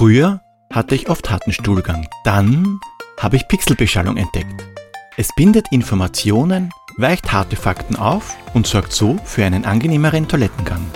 Früher 0.00 0.40
hatte 0.72 0.94
ich 0.94 1.10
oft 1.10 1.28
harten 1.28 1.52
Stuhlgang. 1.52 2.08
Dann 2.24 2.80
habe 3.18 3.36
ich 3.36 3.46
Pixelbeschallung 3.48 4.16
entdeckt. 4.16 4.66
Es 5.18 5.28
bindet 5.36 5.70
Informationen, 5.72 6.70
weicht 6.96 7.30
harte 7.30 7.54
Fakten 7.54 7.96
auf 7.96 8.34
und 8.54 8.66
sorgt 8.66 8.94
so 8.94 9.18
für 9.26 9.44
einen 9.44 9.66
angenehmeren 9.66 10.26
Toilettengang. 10.26 10.86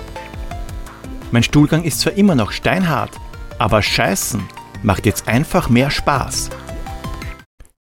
Mein 1.33 1.43
Stuhlgang 1.43 1.85
ist 1.85 2.01
zwar 2.01 2.15
immer 2.15 2.35
noch 2.35 2.51
steinhart, 2.51 3.21
aber 3.59 3.83
Scheißen 3.83 4.43
macht 4.83 5.05
jetzt 5.05 5.29
einfach 5.29 5.69
mehr 5.69 5.91
Spaß. 5.91 6.49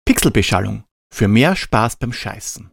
Pixelbeschallung 0.06 0.86
für 1.14 1.28
mehr 1.28 1.58
Spaß 1.58 1.98
beim 1.98 2.14
Scheißen. 2.14 2.72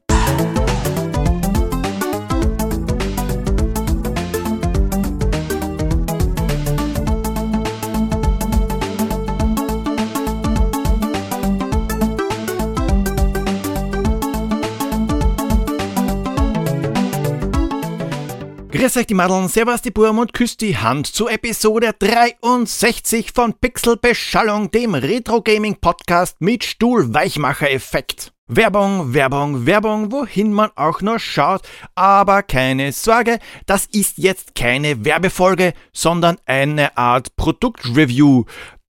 Grüß 18.76 18.98
euch 18.98 19.06
die 19.06 19.14
Madeln, 19.14 19.48
servus 19.48 19.80
die 19.80 19.90
Burm 19.90 20.18
und 20.18 20.34
küsst 20.34 20.60
die 20.60 20.76
Hand 20.76 21.06
zu 21.06 21.28
Episode 21.28 21.94
63 21.98 23.32
von 23.32 23.54
Pixelbeschallung, 23.54 24.70
dem 24.70 24.94
Retro-Gaming-Podcast 24.94 26.42
mit 26.42 26.62
Stuhlweichmacher-Effekt. 26.62 28.34
Werbung, 28.48 29.14
Werbung, 29.14 29.64
Werbung, 29.64 30.12
wohin 30.12 30.52
man 30.52 30.72
auch 30.76 31.00
nur 31.00 31.18
schaut. 31.18 31.62
Aber 31.94 32.42
keine 32.42 32.92
Sorge, 32.92 33.38
das 33.64 33.86
ist 33.86 34.18
jetzt 34.18 34.54
keine 34.54 35.06
Werbefolge, 35.06 35.72
sondern 35.94 36.36
eine 36.44 36.98
Art 36.98 37.34
Produktreview. 37.36 38.44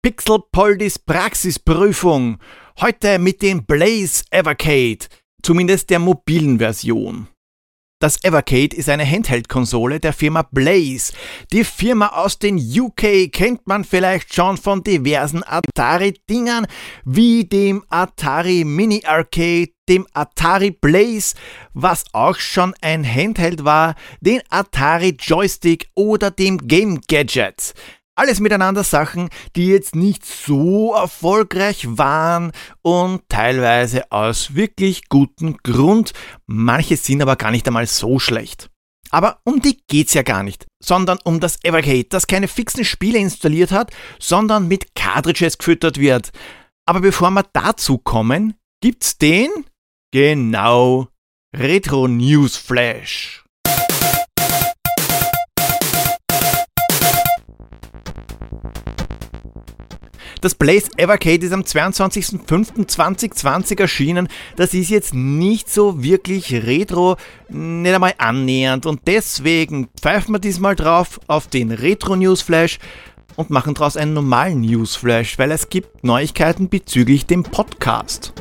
Pixelpoldis 0.02 0.98
Praxisprüfung. 0.98 2.38
Heute 2.80 3.20
mit 3.20 3.42
dem 3.42 3.66
Blaze 3.66 4.24
Evercade, 4.32 5.08
zumindest 5.42 5.90
der 5.90 6.00
mobilen 6.00 6.60
Version. 6.60 7.28
Das 8.04 8.22
Evercade 8.22 8.76
ist 8.76 8.90
eine 8.90 9.10
Handheld-Konsole 9.10 10.02
der 10.02 10.12
Firma 10.12 10.42
Blaze. 10.42 11.14
Die 11.54 11.64
Firma 11.64 12.08
aus 12.08 12.38
den 12.38 12.58
UK 12.58 13.32
kennt 13.32 13.66
man 13.66 13.86
vielleicht 13.86 14.36
schon 14.36 14.58
von 14.58 14.84
diversen 14.84 15.42
Atari-Dingern 15.42 16.68
wie 17.06 17.46
dem 17.46 17.86
Atari 17.88 18.66
Mini 18.66 19.04
Arcade, 19.06 19.70
dem 19.88 20.06
Atari 20.12 20.72
Blaze, 20.72 21.36
was 21.74 22.04
auch 22.12 22.36
schon 22.40 22.74
ein 22.82 23.06
Handheld 23.06 23.64
war, 23.64 23.96
den 24.20 24.42
Atari 24.50 25.16
Joystick 25.18 25.88
oder 25.96 26.30
dem 26.30 26.58
Game 26.58 27.00
Gadget. 27.08 27.74
Alles 28.16 28.40
miteinander 28.40 28.84
Sachen, 28.84 29.30
die 29.56 29.68
jetzt 29.68 29.96
nicht 29.96 30.24
so 30.24 30.94
erfolgreich 30.94 31.88
waren 31.98 32.52
und 32.84 33.22
teilweise 33.28 34.12
aus 34.12 34.54
wirklich 34.54 35.10
gutem 35.10 35.58
Grund. 35.64 36.14
Manche 36.46 36.96
sind 36.96 37.24
aber 37.24 37.38
gar 37.38 37.50
nicht 37.50 37.66
einmal 37.66 37.88
so 37.88 38.20
schlecht. 38.20 38.70
Aber 39.10 39.40
um 39.46 39.62
die 39.62 39.80
geht's 39.88 40.14
ja 40.14 40.22
gar 40.22 40.44
nicht, 40.44 40.66
sondern 40.84 41.18
um 41.24 41.40
das 41.40 41.58
Evercade, 41.64 42.06
das 42.06 42.28
keine 42.28 42.48
fixen 42.48 42.86
Spiele 42.86 43.18
installiert 43.18 43.72
hat, 43.72 43.92
sondern 44.20 44.68
mit 44.68 44.94
Cartridges 44.94 45.58
gefüttert 45.58 46.00
wird. 46.00 46.32
Aber 46.86 47.00
bevor 47.00 47.32
wir 47.32 47.46
dazu 47.54 47.98
kommen, 47.98 48.56
gibt's 48.82 49.18
den, 49.18 49.50
genau, 50.12 51.08
Retro 51.56 52.08
News 52.08 52.58
Flash. 52.58 53.43
Das 60.44 60.54
Blaze 60.56 60.90
Evercade 60.98 61.46
ist 61.46 61.54
am 61.54 61.62
22.05.2020 61.62 63.80
erschienen. 63.80 64.28
Das 64.58 64.74
ist 64.74 64.90
jetzt 64.90 65.14
nicht 65.14 65.72
so 65.72 66.04
wirklich 66.04 66.52
retro, 66.52 67.16
nicht 67.48 67.94
einmal 67.94 68.14
annähernd. 68.18 68.86
Und 68.86 69.00
deswegen 69.08 69.88
pfeifen 69.98 70.36
wir 70.36 70.40
diesmal 70.40 70.76
drauf 70.76 71.22
auf 71.28 71.48
den 71.48 71.72
Retro 71.72 72.18
Newsflash 72.18 72.80
und 73.38 73.52
machen 73.52 73.74
daraus 73.74 73.96
einen 73.96 74.14
normalen 74.14 74.60
Newsflash, 74.60 75.40
weil 75.40 75.52
es 75.52 75.70
gibt 75.70 76.04
Neuigkeiten 76.04 76.68
bezüglich 76.68 77.26
dem 77.26 77.44
Podcast. 77.44 78.34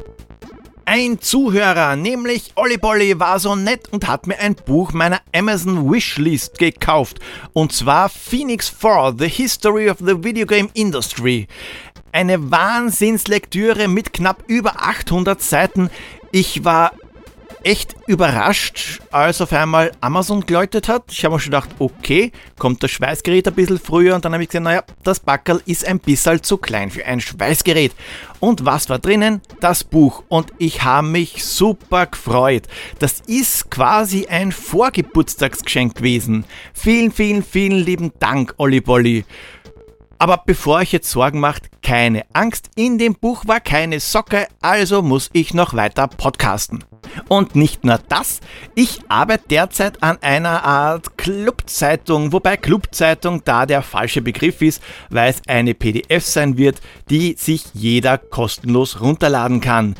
Ein 0.84 1.20
Zuhörer, 1.20 1.94
nämlich 1.94 2.50
Olli 2.56 2.76
Bolli, 2.76 3.20
war 3.20 3.38
so 3.38 3.54
nett 3.54 3.92
und 3.92 4.08
hat 4.08 4.26
mir 4.26 4.40
ein 4.40 4.56
Buch 4.56 4.92
meiner 4.92 5.20
Amazon 5.32 5.88
Wishlist 5.88 6.58
gekauft. 6.58 7.20
Und 7.52 7.72
zwar 7.72 8.08
Phoenix 8.08 8.68
4, 8.68 9.14
The 9.16 9.28
History 9.28 9.88
of 9.88 9.98
the 10.00 10.24
Video 10.24 10.44
Game 10.44 10.70
Industry. 10.74 11.46
Eine 12.12 12.50
Wahnsinnslektüre 12.50 13.88
mit 13.88 14.12
knapp 14.12 14.44
über 14.46 14.82
800 14.82 15.40
Seiten. 15.40 15.90
Ich 16.30 16.62
war 16.62 16.92
echt 17.64 17.94
überrascht, 18.06 19.00
als 19.10 19.40
auf 19.40 19.52
einmal 19.52 19.92
Amazon 20.00 20.44
geläutet 20.44 20.88
hat. 20.88 21.04
Ich 21.10 21.24
habe 21.24 21.34
mir 21.34 21.40
schon 21.40 21.52
gedacht, 21.52 21.70
okay, 21.78 22.32
kommt 22.58 22.82
das 22.82 22.90
Schweißgerät 22.90 23.48
ein 23.48 23.54
bisschen 23.54 23.78
früher 23.78 24.14
und 24.14 24.24
dann 24.24 24.32
habe 24.34 24.42
ich 24.42 24.48
gesehen, 24.48 24.64
naja, 24.64 24.82
das 25.04 25.20
Backel 25.20 25.62
ist 25.64 25.86
ein 25.86 25.98
bisschen 25.98 26.42
zu 26.42 26.58
klein 26.58 26.90
für 26.90 27.04
ein 27.06 27.20
Schweißgerät. 27.20 27.92
Und 28.40 28.64
was 28.64 28.88
war 28.88 28.98
drinnen? 28.98 29.40
Das 29.60 29.84
Buch. 29.84 30.22
Und 30.28 30.52
ich 30.58 30.82
habe 30.82 31.06
mich 31.06 31.44
super 31.44 32.06
gefreut. 32.06 32.66
Das 32.98 33.20
ist 33.26 33.70
quasi 33.70 34.26
ein 34.26 34.52
Vorgeburtstagsgeschenk 34.52 35.94
gewesen. 35.94 36.44
Vielen, 36.74 37.12
vielen, 37.12 37.42
vielen 37.42 37.78
lieben 37.78 38.12
Dank, 38.18 38.54
Olli 38.58 38.80
Bolli. 38.80 39.24
Aber 40.22 40.40
bevor 40.46 40.76
euch 40.76 40.92
jetzt 40.92 41.10
Sorgen 41.10 41.40
macht, 41.40 41.82
keine 41.82 42.24
Angst, 42.32 42.70
in 42.76 42.96
dem 42.96 43.14
Buch 43.14 43.48
war 43.48 43.58
keine 43.58 43.98
Socke, 43.98 44.46
also 44.60 45.02
muss 45.02 45.28
ich 45.32 45.52
noch 45.52 45.74
weiter 45.74 46.06
podcasten. 46.06 46.84
Und 47.26 47.56
nicht 47.56 47.82
nur 47.82 47.98
das, 48.08 48.38
ich 48.76 49.00
arbeite 49.08 49.48
derzeit 49.50 50.00
an 50.00 50.18
einer 50.22 50.62
Art 50.62 51.18
Clubzeitung, 51.18 52.32
wobei 52.32 52.56
Clubzeitung 52.56 53.42
da 53.44 53.66
der 53.66 53.82
falsche 53.82 54.22
Begriff 54.22 54.62
ist, 54.62 54.80
weil 55.10 55.30
es 55.30 55.42
eine 55.48 55.74
PDF 55.74 56.24
sein 56.24 56.56
wird, 56.56 56.80
die 57.10 57.34
sich 57.36 57.64
jeder 57.74 58.16
kostenlos 58.16 59.00
runterladen 59.00 59.60
kann. 59.60 59.96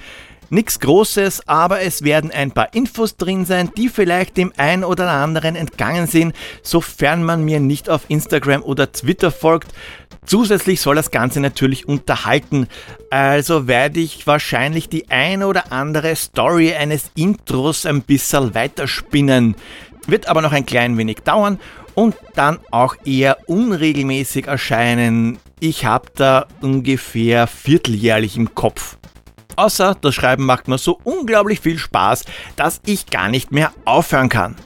Nichts 0.53 0.81
Großes, 0.81 1.49
aber 1.49 1.81
es 1.81 2.03
werden 2.03 2.31
ein 2.31 2.53
paar 2.53 2.75
Infos 2.75 3.17
drin 3.17 3.47
sein, 3.47 3.71
die 3.75 3.89
vielleicht 3.89 4.37
dem 4.37 4.53
einen 4.59 4.85
oder 4.85 5.11
anderen 5.11 5.57
entgangen 5.57 6.07
sind, 6.07 6.37
sofern 6.63 7.25
man 7.25 7.43
mir 7.43 7.59
nicht 7.59 7.89
auf 7.89 8.03
Instagram 8.09 8.63
oder 8.63 8.93
Twitter 8.93 9.31
folgt. 9.31 9.73
Zusätzlich 10.25 10.81
soll 10.81 10.95
das 10.95 11.11
Ganze 11.11 11.41
natürlich 11.41 11.89
unterhalten, 11.89 12.69
also 13.11 13.67
werde 13.67 14.01
ich 14.01 14.27
wahrscheinlich 14.27 14.89
die 14.89 15.11
ein 15.11 15.43
oder 15.43 15.73
andere 15.73 16.15
Story 16.15 16.75
eines 16.75 17.11
Intros 17.17 17.87
ein 17.87 18.03
bisschen 18.03 18.55
weiterspinnen. 18.55 19.57
Wird 20.07 20.29
aber 20.29 20.41
noch 20.41 20.53
ein 20.53 20.65
klein 20.65 20.97
wenig 20.97 21.21
dauern 21.21 21.59
und 21.95 22.15
dann 22.35 22.61
auch 22.71 22.97
eher 23.05 23.39
unregelmäßig 23.49 24.47
erscheinen. 24.47 25.39
Ich 25.59 25.85
habe 25.85 26.09
da 26.15 26.47
ungefähr 26.61 27.47
vierteljährlich 27.47 28.37
im 28.37 28.55
Kopf. 28.55 28.99
Außer 29.57 29.97
das 30.01 30.15
Schreiben 30.15 30.47
macht 30.47 30.69
mir 30.69 30.79
so 30.79 30.99
unglaublich 31.05 31.61
viel 31.61 31.79
Spaß, 31.79 32.25
dass 32.57 32.81
ich 32.87 33.07
gar 33.07 33.29
nicht 33.29 33.53
mehr 33.53 33.73
aufhören 33.85 34.29
kann. 34.29 34.57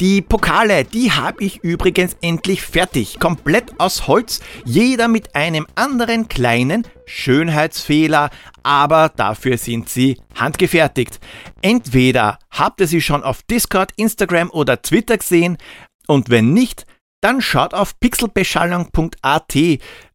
Die 0.00 0.22
Pokale, 0.22 0.84
die 0.84 1.12
habe 1.12 1.44
ich 1.44 1.62
übrigens 1.62 2.16
endlich 2.22 2.62
fertig, 2.62 3.18
komplett 3.18 3.78
aus 3.78 4.06
Holz, 4.06 4.40
jeder 4.64 5.08
mit 5.08 5.34
einem 5.34 5.66
anderen 5.74 6.28
kleinen 6.28 6.86
Schönheitsfehler, 7.06 8.30
aber 8.62 9.10
dafür 9.14 9.58
sind 9.58 9.88
sie 9.88 10.20
handgefertigt. 10.34 11.20
Entweder 11.62 12.38
habt 12.50 12.80
ihr 12.80 12.86
sie 12.86 13.00
schon 13.00 13.22
auf 13.22 13.42
Discord, 13.42 13.92
Instagram 13.96 14.50
oder 14.50 14.82
Twitter 14.82 15.18
gesehen 15.18 15.58
und 16.06 16.30
wenn 16.30 16.52
nicht, 16.52 16.86
dann 17.20 17.40
schaut 17.40 17.72
auf 17.72 17.98
pixelbeschallung.at 18.00 19.56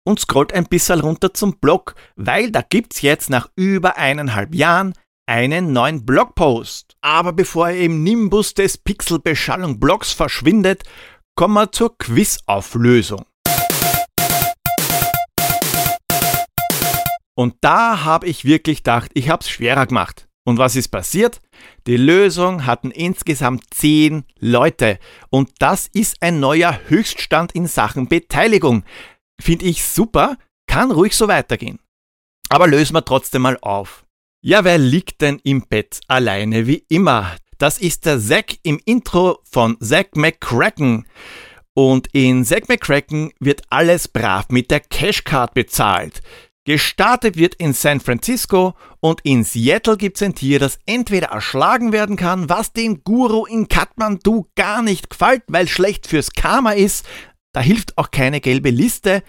und 0.04 0.20
scrollt 0.20 0.54
ein 0.54 0.66
bisschen 0.66 1.00
runter 1.00 1.34
zum 1.34 1.58
Blog, 1.60 1.96
weil 2.16 2.52
da 2.52 2.62
gibt's 2.62 3.02
jetzt 3.02 3.30
nach 3.30 3.50
über 3.56 3.98
eineinhalb 3.98 4.54
Jahren 4.54 4.94
einen 5.26 5.74
neuen 5.74 6.06
Blogpost. 6.06 6.89
Aber 7.02 7.32
bevor 7.32 7.70
er 7.70 7.80
im 7.80 8.04
Nimbus 8.04 8.54
des 8.54 8.78
Pixelbeschallung 8.78 9.80
Blogs 9.80 10.12
verschwindet, 10.12 10.84
kommen 11.36 11.54
wir 11.54 11.72
zur 11.72 11.98
Quizauflösung. 11.98 13.26
Und 17.38 17.56
da 17.62 18.04
habe 18.04 18.28
ich 18.28 18.44
wirklich 18.44 18.80
gedacht, 18.80 19.12
ich 19.14 19.30
habe 19.30 19.42
es 19.42 19.50
schwerer 19.50 19.88
gemacht. 19.88 20.28
Und 20.46 20.58
was 20.58 20.76
ist 20.76 20.90
passiert? 20.90 21.40
Die 21.88 21.96
Lösung 21.96 22.66
hatten 22.66 22.92
insgesamt 22.92 23.74
zehn 23.74 24.26
Leute. 24.40 25.00
Und 25.30 25.52
das 25.60 25.88
ist 25.88 26.22
ein 26.22 26.42
neuer 26.42 26.78
Höchststand 26.88 27.54
in 27.54 27.68
Sachen 27.68 28.10
Beteiligung. 28.10 28.84
Finde 29.40 29.66
ich 29.66 29.86
super, 29.86 30.38
kann 30.68 30.92
ruhig 30.92 31.16
so 31.16 31.30
weitergehen. 31.30 31.80
Aber 32.50 32.68
lösen 32.68 32.94
wir 32.94 33.06
trotzdem 33.06 33.44
mal 33.44 33.58
auf. 33.62 34.06
Ja, 34.42 34.64
wer 34.64 34.78
liegt 34.78 35.20
denn 35.20 35.42
im 35.44 35.64
Bett 35.68 36.00
alleine 36.08 36.66
wie 36.66 36.86
immer? 36.88 37.36
Das 37.58 37.78
ist 37.78 38.06
der 38.06 38.22
Zack 38.22 38.56
im 38.64 38.80
Intro 38.86 39.40
von 39.44 39.76
Zack 39.82 40.16
McCracken. 40.16 41.06
Und 41.74 42.08
in 42.14 42.46
Zack 42.46 42.70
McCracken 42.70 43.34
wird 43.42 43.64
alles 43.70 44.08
brav 44.08 44.46
mit 44.48 44.72
der 44.72 44.80
Cashcard 44.80 45.54
bezahlt. 45.54 46.22
Gestartet 46.64 47.36
wird 47.36 47.56
in 47.56 47.74
San 47.74 48.00
Francisco 48.00 48.76
und 49.02 49.20
in 49.26 49.44
Seattle 49.44 49.98
gibt's 49.98 50.22
ein 50.22 50.36
Tier, 50.36 50.60
das 50.60 50.80
entweder 50.86 51.28
erschlagen 51.28 51.92
werden 51.92 52.16
kann, 52.16 52.48
was 52.48 52.72
dem 52.72 53.04
Guru 53.04 53.46
in 53.46 53.68
Kathmandu 53.68 54.48
gar 54.56 54.82
nicht 54.82 55.10
gefällt, 55.10 55.44
weil 55.48 55.68
schlecht 55.68 56.08
fürs 56.08 56.32
Karma 56.32 56.72
ist. 56.72 57.06
Da 57.52 57.60
hilft 57.60 57.98
auch 57.98 58.10
keine 58.10 58.40
gelbe 58.40 58.70
Liste, 58.70 59.22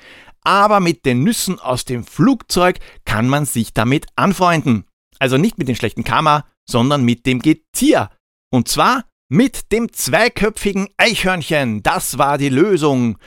aber 0.43 0.79
mit 0.79 1.05
den 1.05 1.25
Nüssen 1.25 1.59
aus 1.59 1.85
dem 1.85 2.05
Flugzeug 2.05 2.79
kann 3.05 3.29
man 3.29 3.45
sich 3.45 3.75
damit 3.75 4.07
anfreunden. 4.15 4.85
Also 5.21 5.37
nicht 5.37 5.59
mit 5.59 5.69
dem 5.69 5.77
schlechten 5.77 6.03
Karma, 6.03 6.47
sondern 6.69 7.05
mit 7.05 7.27
dem 7.27 7.41
Getier. 7.41 8.11
Und 8.51 8.69
zwar 8.69 9.05
mit 9.29 9.71
dem 9.71 9.93
zweiköpfigen 9.93 10.89
Eichhörnchen. 10.97 11.83
Das 11.83 12.19
war 12.19 12.39
die 12.39 12.49
Lösung. 12.49 13.19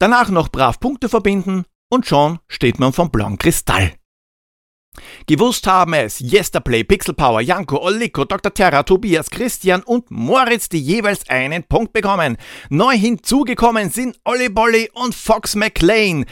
Danach 0.00 0.30
noch 0.30 0.48
brav 0.48 0.80
Punkte 0.80 1.08
verbinden 1.08 1.64
und 1.88 2.06
schon 2.06 2.40
steht 2.48 2.80
man 2.80 2.92
vom 2.92 3.10
blauen 3.10 3.38
Kristall. 3.38 3.92
Gewusst 5.26 5.66
haben 5.66 5.92
es 5.92 6.20
Yesterplay, 6.20 6.82
Pixel 6.82 7.14
Power, 7.14 7.40
Janko, 7.40 7.78
Oliko, 7.82 8.24
Dr. 8.24 8.52
Terra, 8.52 8.82
Tobias, 8.82 9.30
Christian 9.30 9.82
und 9.82 10.10
Moritz, 10.10 10.68
die 10.68 10.80
jeweils 10.80 11.28
einen 11.28 11.64
Punkt 11.64 11.92
bekommen. 11.92 12.36
Neu 12.70 12.96
hinzugekommen 12.96 13.90
sind 13.90 14.18
Olli 14.24 14.48
Bolli 14.48 14.90
und 14.94 15.14
Fox 15.14 15.54
McLean, 15.54 16.24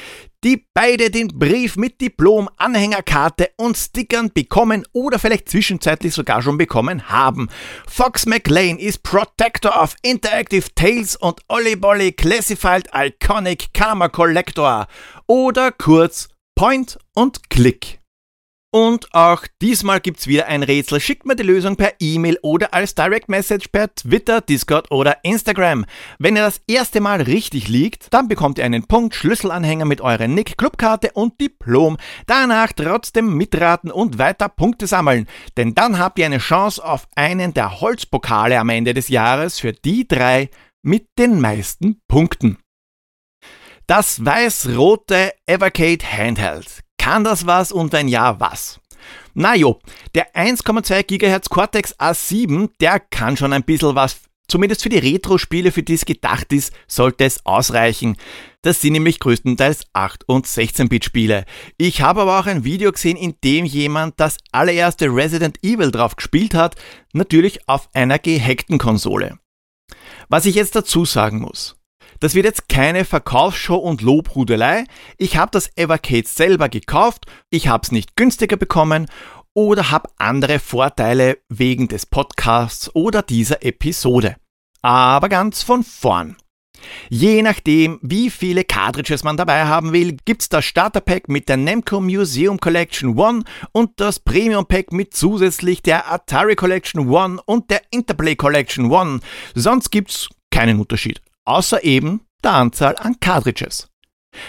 die 0.45 0.67
beide 0.75 1.11
den 1.11 1.29
Brief 1.29 1.77
mit 1.77 2.01
Diplom, 2.01 2.51
Anhängerkarte 2.59 3.51
und 3.57 3.77
Stickern 3.77 4.31
bekommen 4.33 4.87
oder 4.93 5.19
vielleicht 5.19 5.49
zwischenzeitlich 5.49 6.13
sogar 6.13 6.43
schon 6.43 6.59
bekommen 6.59 7.09
haben. 7.09 7.49
Fox 7.89 8.27
McLean 8.27 8.79
ist 8.79 9.03
Protector 9.03 9.83
of 9.83 9.97
Interactive 10.03 10.67
Tales 10.75 11.17
und 11.17 11.41
Olli 11.49 11.77
Bolli 11.77 12.13
Classified 12.13 12.89
Iconic 12.95 13.73
Karma 13.73 14.09
Collector 14.09 14.87
oder 15.27 15.73
kurz 15.73 16.29
Point 16.55 16.99
und 17.15 17.49
Click. 17.49 18.04
Und 18.75 19.15
auch 19.15 19.47
diesmal 19.63 20.01
gibt's 20.01 20.27
wieder 20.27 20.47
ein 20.47 20.65
Rätsel. 20.65 20.99
Schickt 20.99 21.27
mir 21.27 21.37
die 21.37 21.45
Lösung 21.45 21.77
per 21.77 21.93
E-Mail 22.01 22.41
oder 22.43 22.75
als 22.75 22.97
Direct 22.97 23.29
Message 23.29 23.69
per 23.69 23.95
Twitter, 23.95 24.41
Discord 24.41 24.91
oder 24.91 25.19
Instagram. 25.23 25.87
Wenn 26.19 26.35
ihr 26.35 26.43
das 26.43 26.61
erste 26.67 27.01
Mal 27.01 27.23
richtig 27.23 27.69
liegt, 27.69 28.13
dann 28.13 28.27
bekommt 28.27 28.59
ihr 28.59 28.65
einen 28.65 28.89
Punkt, 28.89 29.15
Schlüsselanhänger 29.15 29.85
mit 29.85 30.01
eurer 30.01 30.27
Nick, 30.27 30.59
Clubkarte 30.59 31.13
und 31.13 31.41
Diplom. 31.41 31.99
Danach 32.27 32.73
trotzdem 32.73 33.37
mitraten 33.37 33.93
und 33.93 34.19
weiter 34.19 34.49
Punkte 34.49 34.89
sammeln. 34.89 35.29
Denn 35.57 35.77
dann 35.77 36.01
habt 36.01 36.19
ihr 36.19 36.27
eine 36.27 36.39
Chance 36.39 36.85
auf 36.85 37.07
einen 37.15 37.55
der 37.55 37.81
Holzpokale 37.81 38.59
am 38.59 38.71
Ende 38.71 38.93
des 38.93 39.07
Jahres 39.07 39.61
für 39.61 39.73
die 39.73 40.09
drei 40.09 40.51
mit 40.83 41.07
den 41.17 41.41
meisten 41.41 42.01
Punkten. 42.09 42.59
Das 43.87 44.25
weiß-rote 44.25 45.33
Evercade 45.47 46.05
Handheld 46.05 46.84
kann 47.05 47.23
das 47.23 47.45
was 47.45 47.71
und 47.71 47.93
wenn 47.93 48.09
ja, 48.09 48.41
was? 48.41 48.81
Na 49.35 49.55
jo, 49.55 49.79
der 50.15 50.35
1,2 50.35 51.03
GHz 51.03 51.51
Cortex 51.51 51.95
A7, 52.01 52.71
der 52.81 52.99
kann 52.99 53.37
schon 53.37 53.53
ein 53.53 53.63
bisschen 53.63 53.95
was. 53.95 54.23
Zumindest 54.49 54.83
für 54.83 54.89
die 54.89 54.97
Retro-Spiele, 54.97 55.71
für 55.71 55.83
die 55.83 55.93
es 55.93 56.07
gedacht 56.07 56.51
ist, 56.51 56.73
sollte 56.87 57.25
es 57.25 57.45
ausreichen. 57.45 58.17
Das 58.63 58.81
sind 58.81 58.95
nämlich 58.95 59.21
größtenteils 59.21 59.85
8- 59.93 60.23
und 60.27 60.47
16-Bit-Spiele. 60.47 61.45
Ich 61.77 62.01
habe 62.01 62.23
aber 62.23 62.41
auch 62.41 62.47
ein 62.47 62.65
Video 62.65 62.91
gesehen, 62.91 63.19
in 63.19 63.35
dem 63.45 63.67
jemand 63.67 64.19
das 64.19 64.39
allererste 64.51 65.09
Resident 65.09 65.63
Evil 65.63 65.91
drauf 65.91 66.17
gespielt 66.17 66.55
hat, 66.55 66.77
natürlich 67.13 67.69
auf 67.69 67.91
einer 67.93 68.19
gehackten 68.19 68.79
Konsole. 68.79 69.39
Was 70.31 70.47
ich 70.47 70.55
jetzt 70.55 70.75
dazu 70.75 71.05
sagen 71.05 71.41
muss. 71.41 71.77
Das 72.25 72.35
wird 72.35 72.47
jetzt 72.47 72.71
keine 72.71 73.05
Verkaufsshow 73.05 73.77
und 73.77 74.01
Lobhudelei. 74.01 74.85
Ich 75.19 75.37
habe 75.37 75.51
das 75.51 75.69
Evercade 75.77 76.27
selber 76.27 76.71
gekauft, 76.71 77.27
ich 77.51 77.69
habe 77.69 77.83
es 77.83 77.93
nicht 77.93 78.17
günstiger 78.17 78.57
bekommen 78.57 79.09
oder 79.53 79.91
habe 79.91 80.09
andere 80.17 80.59
Vorteile 80.59 81.37
wegen 81.51 81.87
des 81.87 82.07
Podcasts 82.07 82.91
oder 82.95 83.21
dieser 83.21 83.63
Episode. 83.63 84.37
Aber 84.81 85.29
ganz 85.29 85.63
von 85.63 85.83
vorn. 85.85 86.39
Je 87.11 87.43
nachdem, 87.43 87.99
wie 88.01 88.31
viele 88.31 88.65
Cartridges 88.65 89.23
man 89.23 89.37
dabei 89.37 89.67
haben 89.67 89.93
will, 89.93 90.17
gibt's 90.25 90.49
das 90.49 90.65
Starterpack 90.65 91.29
mit 91.29 91.51
der 91.51 91.59
Namco 91.59 92.01
Museum 92.01 92.59
Collection 92.59 93.19
One 93.19 93.45
und 93.73 94.01
das 94.01 94.19
Premium 94.19 94.65
Pack 94.65 94.93
mit 94.93 95.13
zusätzlich 95.13 95.83
der 95.83 96.11
Atari 96.11 96.57
Collection 96.57 97.07
One 97.11 97.43
und 97.45 97.69
der 97.69 97.83
Interplay 97.91 98.35
Collection 98.35 98.91
One. 98.91 99.21
Sonst 99.55 99.91
gibt's 99.91 100.31
keinen 100.51 100.81
Unterschied 100.81 101.21
außer 101.45 101.85
eben 101.85 102.23
der 102.43 102.53
Anzahl 102.53 102.97
an 102.97 103.19
Cartridges. 103.21 103.89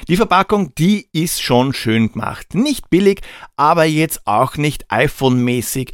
Die 0.08 0.18
Verpackung, 0.18 0.74
die 0.76 1.08
ist 1.12 1.42
schon 1.42 1.74
schön 1.74 2.12
gemacht. 2.12 2.56
Nicht 2.56 2.90
billig, 2.90 3.22
aber 3.56 3.86
jetzt 3.86 4.26
auch 4.26 4.58
nicht 4.58 4.92
iPhone-mäßig. 4.92 5.92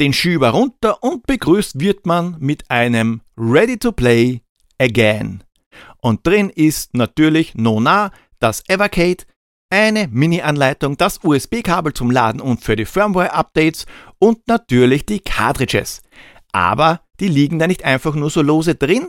Den 0.00 0.12
Schüber 0.12 0.50
runter 0.50 1.02
und 1.02 1.26
begrüßt 1.26 1.80
wird 1.80 2.06
man 2.06 2.36
mit 2.38 2.70
einem 2.70 3.22
Ready 3.36 3.78
to 3.78 3.92
Play 3.92 4.40
Again. 4.78 5.42
Und 5.98 6.26
drin 6.26 6.50
ist 6.50 6.94
natürlich 6.94 7.54
Nona, 7.54 8.10
das 8.38 8.62
Evercade, 8.68 9.24
eine 9.70 10.08
Mini-Anleitung, 10.08 10.96
das 10.96 11.20
USB-Kabel 11.22 11.92
zum 11.92 12.10
Laden 12.10 12.40
und 12.40 12.62
für 12.62 12.76
die 12.76 12.84
Firmware-Updates 12.84 13.86
und 14.18 14.46
natürlich 14.46 15.06
die 15.06 15.20
Cartridges. 15.20 16.02
Aber 16.52 17.00
die 17.18 17.28
liegen 17.28 17.58
da 17.58 17.66
nicht 17.66 17.84
einfach 17.84 18.14
nur 18.14 18.30
so 18.30 18.42
lose 18.42 18.74
drin, 18.74 19.08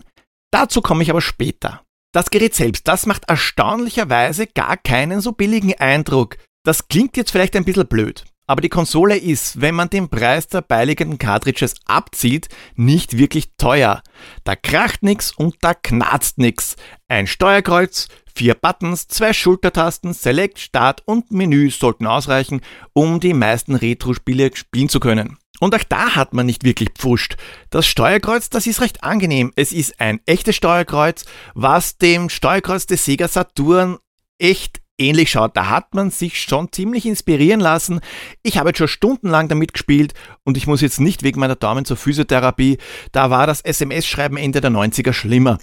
Dazu 0.51 0.81
komme 0.81 1.03
ich 1.03 1.09
aber 1.09 1.21
später. 1.21 1.83
Das 2.13 2.29
Gerät 2.29 2.55
selbst, 2.55 2.87
das 2.87 3.05
macht 3.05 3.29
erstaunlicherweise 3.29 4.47
gar 4.47 4.77
keinen 4.77 5.21
so 5.21 5.33
billigen 5.33 5.73
Eindruck. 5.75 6.37
Das 6.63 6.87
klingt 6.87 7.17
jetzt 7.17 7.31
vielleicht 7.31 7.55
ein 7.55 7.65
bisschen 7.65 7.87
blöd, 7.87 8.23
aber 8.47 8.61
die 8.61 8.69
Konsole 8.69 9.17
ist, 9.17 9.59
wenn 9.59 9.75
man 9.75 9.89
den 9.89 10.09
Preis 10.09 10.47
der 10.47 10.61
beiliegenden 10.61 11.19
Cartridges 11.19 11.75
abzieht, 11.85 12.47
nicht 12.75 13.17
wirklich 13.17 13.51
teuer. 13.57 14.01
Da 14.45 14.55
kracht 14.55 15.03
nix 15.03 15.31
und 15.31 15.57
da 15.61 15.73
knarzt 15.73 16.37
nix. 16.37 16.77
Ein 17.09 17.27
Steuerkreuz, 17.27 18.07
vier 18.37 18.53
Buttons, 18.53 19.07
zwei 19.07 19.33
Schultertasten, 19.33 20.13
Select, 20.13 20.59
Start 20.59 21.01
und 21.05 21.31
Menü 21.31 21.71
sollten 21.71 22.05
ausreichen, 22.05 22.61
um 22.93 23.19
die 23.19 23.33
meisten 23.33 23.73
Retro-Spiele 23.73 24.51
spielen 24.55 24.89
zu 24.89 24.99
können. 24.99 25.37
Und 25.59 25.73
auch 25.73 25.83
da 25.83 26.15
hat 26.15 26.35
man 26.35 26.45
nicht 26.45 26.63
wirklich 26.63 26.89
pfuscht. 26.91 27.35
Das 27.71 27.87
Steuerkreuz, 27.87 28.51
das 28.51 28.67
ist 28.67 28.79
recht 28.79 29.03
angenehm. 29.03 29.51
Es 29.55 29.71
ist 29.71 29.99
ein 29.99 30.19
echtes 30.27 30.55
Steuerkreuz, 30.55 31.25
was 31.55 31.97
dem 31.97 32.29
Steuerkreuz 32.29 32.85
des 32.85 33.03
Sega 33.03 33.27
Saturn 33.27 33.97
echt 34.37 34.81
ähnlich 34.99 35.31
schaut. 35.31 35.57
Da 35.57 35.71
hat 35.71 35.95
man 35.95 36.11
sich 36.11 36.39
schon 36.39 36.71
ziemlich 36.71 37.07
inspirieren 37.07 37.59
lassen. 37.59 38.01
Ich 38.43 38.59
habe 38.59 38.69
jetzt 38.69 38.77
schon 38.77 38.87
stundenlang 38.87 39.47
damit 39.47 39.73
gespielt 39.73 40.13
und 40.43 40.57
ich 40.57 40.67
muss 40.67 40.81
jetzt 40.81 40.99
nicht 40.99 41.23
wegen 41.23 41.39
meiner 41.39 41.55
Daumen 41.55 41.85
zur 41.85 41.97
Physiotherapie. 41.97 42.77
Da 43.11 43.31
war 43.31 43.47
das 43.47 43.61
SMS-Schreiben 43.61 44.37
Ende 44.37 44.61
der 44.61 44.69
90er 44.69 45.13
schlimmer. 45.13 45.57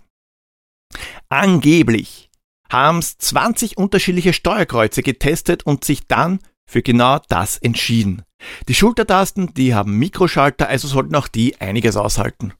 Angeblich 1.28 2.30
haben 2.74 2.98
es 2.98 3.16
20 3.18 3.78
unterschiedliche 3.78 4.32
Steuerkreuze 4.32 5.02
getestet 5.02 5.64
und 5.64 5.84
sich 5.84 6.08
dann 6.08 6.40
für 6.66 6.82
genau 6.82 7.20
das 7.28 7.56
entschieden. 7.56 8.22
Die 8.66 8.74
Schultertasten, 8.74 9.54
die 9.54 9.74
haben 9.74 9.96
Mikroschalter, 9.96 10.68
also 10.68 10.88
sollten 10.88 11.14
auch 11.14 11.28
die 11.28 11.60
einiges 11.60 11.96
aushalten. 11.96 12.52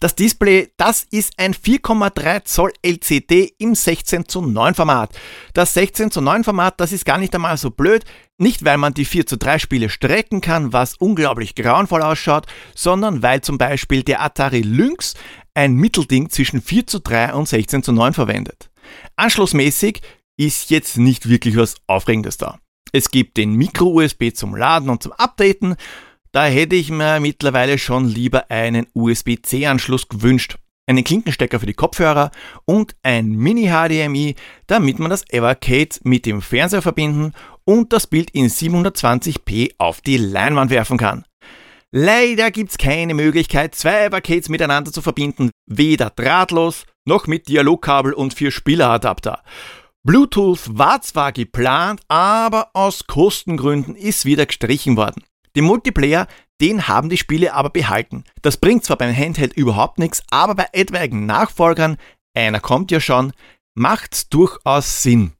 Das 0.00 0.14
Display, 0.14 0.70
das 0.76 1.06
ist 1.10 1.32
ein 1.38 1.54
4,3 1.54 2.44
Zoll 2.44 2.72
LCD 2.82 3.54
im 3.58 3.74
16 3.74 4.28
zu 4.28 4.42
9 4.42 4.74
Format. 4.74 5.16
Das 5.54 5.72
16 5.72 6.10
zu 6.10 6.20
9 6.20 6.44
Format, 6.44 6.78
das 6.78 6.92
ist 6.92 7.06
gar 7.06 7.16
nicht 7.16 7.34
einmal 7.34 7.56
so 7.56 7.70
blöd, 7.70 8.04
nicht 8.36 8.66
weil 8.66 8.76
man 8.76 8.92
die 8.92 9.06
4 9.06 9.26
zu 9.26 9.38
3 9.38 9.58
Spiele 9.58 9.88
strecken 9.88 10.42
kann, 10.42 10.74
was 10.74 10.96
unglaublich 10.96 11.54
grauenvoll 11.54 12.02
ausschaut, 12.02 12.46
sondern 12.74 13.22
weil 13.22 13.40
zum 13.40 13.56
Beispiel 13.56 14.02
der 14.02 14.20
Atari 14.20 14.60
Lynx 14.60 15.14
ein 15.54 15.72
Mittelding 15.72 16.28
zwischen 16.28 16.60
4 16.60 16.86
zu 16.86 16.98
3 16.98 17.32
und 17.32 17.48
16 17.48 17.82
zu 17.82 17.92
9 17.92 18.12
verwendet. 18.12 18.68
Anschlussmäßig 19.16 20.00
ist 20.36 20.70
jetzt 20.70 20.98
nicht 20.98 21.28
wirklich 21.28 21.56
was 21.56 21.76
Aufregendes 21.86 22.36
da. 22.36 22.58
Es 22.92 23.10
gibt 23.10 23.36
den 23.36 23.54
Micro-USB 23.54 24.32
zum 24.34 24.54
Laden 24.54 24.88
und 24.88 25.02
zum 25.02 25.12
Updaten. 25.12 25.76
Da 26.32 26.46
hätte 26.46 26.76
ich 26.76 26.90
mir 26.90 27.20
mittlerweile 27.20 27.78
schon 27.78 28.08
lieber 28.08 28.50
einen 28.50 28.86
USB-C-Anschluss 28.94 30.08
gewünscht, 30.08 30.56
einen 30.86 31.04
Klinkenstecker 31.04 31.60
für 31.60 31.66
die 31.66 31.74
Kopfhörer 31.74 32.30
und 32.64 32.94
ein 33.02 33.30
Mini-HDMI, 33.30 34.34
damit 34.66 34.98
man 34.98 35.10
das 35.10 35.28
Evercade 35.30 35.96
mit 36.04 36.26
dem 36.26 36.42
Fernseher 36.42 36.82
verbinden 36.82 37.32
und 37.64 37.92
das 37.92 38.06
Bild 38.06 38.30
in 38.30 38.48
720p 38.48 39.74
auf 39.78 40.00
die 40.00 40.16
Leinwand 40.16 40.70
werfen 40.70 40.98
kann. 40.98 41.24
Leider 41.90 42.50
gibt's 42.50 42.76
keine 42.76 43.14
Möglichkeit, 43.14 43.74
zwei 43.74 44.04
Evercades 44.04 44.48
miteinander 44.48 44.90
zu 44.92 45.00
verbinden, 45.00 45.50
weder 45.66 46.10
drahtlos 46.10 46.86
noch 47.04 47.26
mit 47.26 47.48
Dialogkabel 47.48 48.12
und 48.12 48.34
vier 48.34 48.50
Spieleradapter. 48.50 49.42
Bluetooth 50.02 50.78
war 50.78 51.00
zwar 51.00 51.32
geplant, 51.32 52.02
aber 52.08 52.70
aus 52.74 53.06
Kostengründen 53.06 53.96
ist 53.96 54.24
wieder 54.24 54.46
gestrichen 54.46 54.96
worden. 54.96 55.24
Den 55.56 55.64
Multiplayer, 55.64 56.26
den 56.60 56.88
haben 56.88 57.08
die 57.08 57.16
Spiele 57.16 57.54
aber 57.54 57.70
behalten. 57.70 58.24
Das 58.42 58.56
bringt 58.56 58.84
zwar 58.84 58.98
beim 58.98 59.16
Handheld 59.16 59.54
überhaupt 59.54 59.98
nichts, 59.98 60.22
aber 60.30 60.54
bei 60.54 60.66
etwaigen 60.72 61.26
Nachfolgern 61.26 61.96
einer 62.34 62.60
kommt 62.60 62.90
ja 62.90 63.00
schon, 63.00 63.32
macht's 63.74 64.28
durchaus 64.28 65.02
Sinn. 65.02 65.32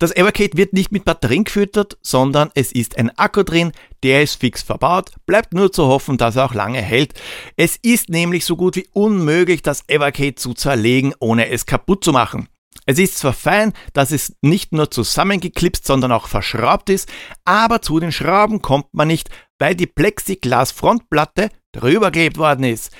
Das 0.00 0.12
Evercade 0.14 0.56
wird 0.56 0.74
nicht 0.74 0.92
mit 0.92 1.04
Batterien 1.04 1.42
gefüttert, 1.42 1.98
sondern 2.02 2.50
es 2.54 2.70
ist 2.70 2.96
ein 2.96 3.10
Akku 3.18 3.42
drin, 3.42 3.72
der 4.04 4.22
ist 4.22 4.40
fix 4.40 4.62
verbaut, 4.62 5.10
bleibt 5.26 5.52
nur 5.52 5.72
zu 5.72 5.86
hoffen, 5.86 6.18
dass 6.18 6.36
er 6.36 6.44
auch 6.44 6.54
lange 6.54 6.80
hält. 6.80 7.14
Es 7.56 7.76
ist 7.76 8.08
nämlich 8.08 8.44
so 8.44 8.56
gut 8.56 8.76
wie 8.76 8.86
unmöglich, 8.92 9.62
das 9.62 9.82
Evercade 9.88 10.36
zu 10.36 10.54
zerlegen, 10.54 11.14
ohne 11.18 11.48
es 11.48 11.66
kaputt 11.66 12.04
zu 12.04 12.12
machen. 12.12 12.48
Es 12.86 12.98
ist 12.98 13.18
zwar 13.18 13.32
fein, 13.32 13.72
dass 13.92 14.12
es 14.12 14.36
nicht 14.40 14.72
nur 14.72 14.90
zusammengeklipst, 14.90 15.84
sondern 15.84 16.12
auch 16.12 16.28
verschraubt 16.28 16.90
ist, 16.90 17.08
aber 17.44 17.82
zu 17.82 17.98
den 17.98 18.12
Schrauben 18.12 18.62
kommt 18.62 18.94
man 18.94 19.08
nicht, 19.08 19.30
weil 19.58 19.74
die 19.74 19.86
Plexiglas-Frontplatte 19.86 21.50
drüber 21.72 22.10
geklebt 22.10 22.38
worden 22.38 22.64
ist. 22.64 22.92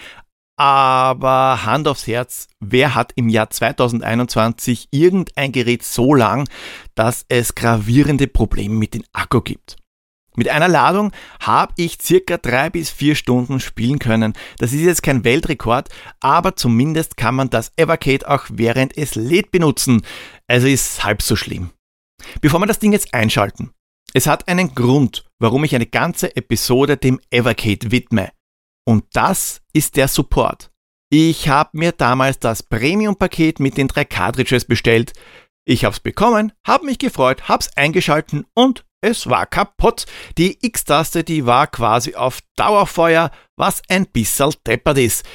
Aber 0.58 1.64
Hand 1.64 1.86
aufs 1.86 2.08
Herz, 2.08 2.48
wer 2.58 2.96
hat 2.96 3.12
im 3.14 3.28
Jahr 3.28 3.48
2021 3.48 4.88
irgendein 4.90 5.52
Gerät 5.52 5.84
so 5.84 6.14
lang, 6.14 6.48
dass 6.96 7.24
es 7.28 7.54
gravierende 7.54 8.26
Probleme 8.26 8.74
mit 8.74 8.94
dem 8.94 9.04
Akku 9.12 9.40
gibt? 9.40 9.76
Mit 10.34 10.48
einer 10.48 10.66
Ladung 10.66 11.12
habe 11.40 11.74
ich 11.76 11.98
circa 12.02 12.38
drei 12.38 12.70
bis 12.70 12.90
vier 12.90 13.14
Stunden 13.14 13.60
spielen 13.60 14.00
können. 14.00 14.32
Das 14.58 14.72
ist 14.72 14.80
jetzt 14.80 15.04
kein 15.04 15.22
Weltrekord, 15.22 15.90
aber 16.20 16.56
zumindest 16.56 17.16
kann 17.16 17.36
man 17.36 17.50
das 17.50 17.72
Evercade 17.76 18.28
auch 18.28 18.44
während 18.48 18.96
es 18.96 19.14
lädt 19.14 19.52
benutzen. 19.52 20.02
Also 20.48 20.66
ist 20.66 21.04
halb 21.04 21.22
so 21.22 21.36
schlimm. 21.36 21.70
Bevor 22.40 22.58
wir 22.58 22.66
das 22.66 22.80
Ding 22.80 22.92
jetzt 22.92 23.14
einschalten. 23.14 23.70
Es 24.12 24.26
hat 24.26 24.48
einen 24.48 24.74
Grund, 24.74 25.24
warum 25.38 25.62
ich 25.62 25.74
eine 25.74 25.86
ganze 25.86 26.34
Episode 26.34 26.96
dem 26.96 27.20
Evercade 27.30 27.92
widme. 27.92 28.30
Und 28.88 29.04
das 29.12 29.60
ist 29.74 29.96
der 29.96 30.08
Support. 30.08 30.70
Ich 31.10 31.50
habe 31.50 31.76
mir 31.76 31.92
damals 31.92 32.38
das 32.38 32.62
Premium-Paket 32.62 33.60
mit 33.60 33.76
den 33.76 33.86
drei 33.86 34.06
Cartridges 34.06 34.64
bestellt. 34.64 35.12
Ich 35.66 35.84
habe 35.84 35.92
es 35.92 36.00
bekommen, 36.00 36.52
habe 36.66 36.86
mich 36.86 36.98
gefreut, 36.98 37.50
habe 37.50 37.60
es 37.60 37.76
eingeschalten 37.76 38.46
und 38.54 38.86
es 39.02 39.28
war 39.28 39.44
kaputt. 39.44 40.06
Die 40.38 40.56
X-Taste, 40.66 41.22
die 41.22 41.44
war 41.44 41.66
quasi 41.66 42.14
auf 42.14 42.38
Dauerfeuer, 42.56 43.30
was 43.58 43.82
ein 43.90 44.06
bisschen 44.06 44.54
deppert 44.66 44.96
ist. 44.96 45.26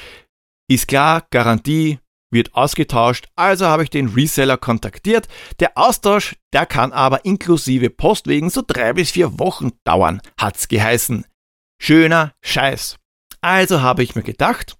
Ist 0.68 0.88
klar, 0.88 1.24
Garantie 1.30 2.00
wird 2.32 2.56
ausgetauscht, 2.56 3.28
also 3.36 3.66
habe 3.66 3.84
ich 3.84 3.90
den 3.90 4.08
Reseller 4.08 4.56
kontaktiert. 4.56 5.28
Der 5.60 5.78
Austausch, 5.78 6.34
der 6.52 6.66
kann 6.66 6.90
aber 6.90 7.24
inklusive 7.24 7.88
Postwegen 7.88 8.50
so 8.50 8.64
drei 8.66 8.94
bis 8.94 9.12
vier 9.12 9.38
Wochen 9.38 9.70
dauern, 9.84 10.20
hat's 10.36 10.66
geheißen. 10.66 11.24
Schöner 11.80 12.32
Scheiß. 12.42 12.98
Also 13.44 13.82
habe 13.82 14.02
ich 14.02 14.14
mir 14.16 14.22
gedacht, 14.22 14.78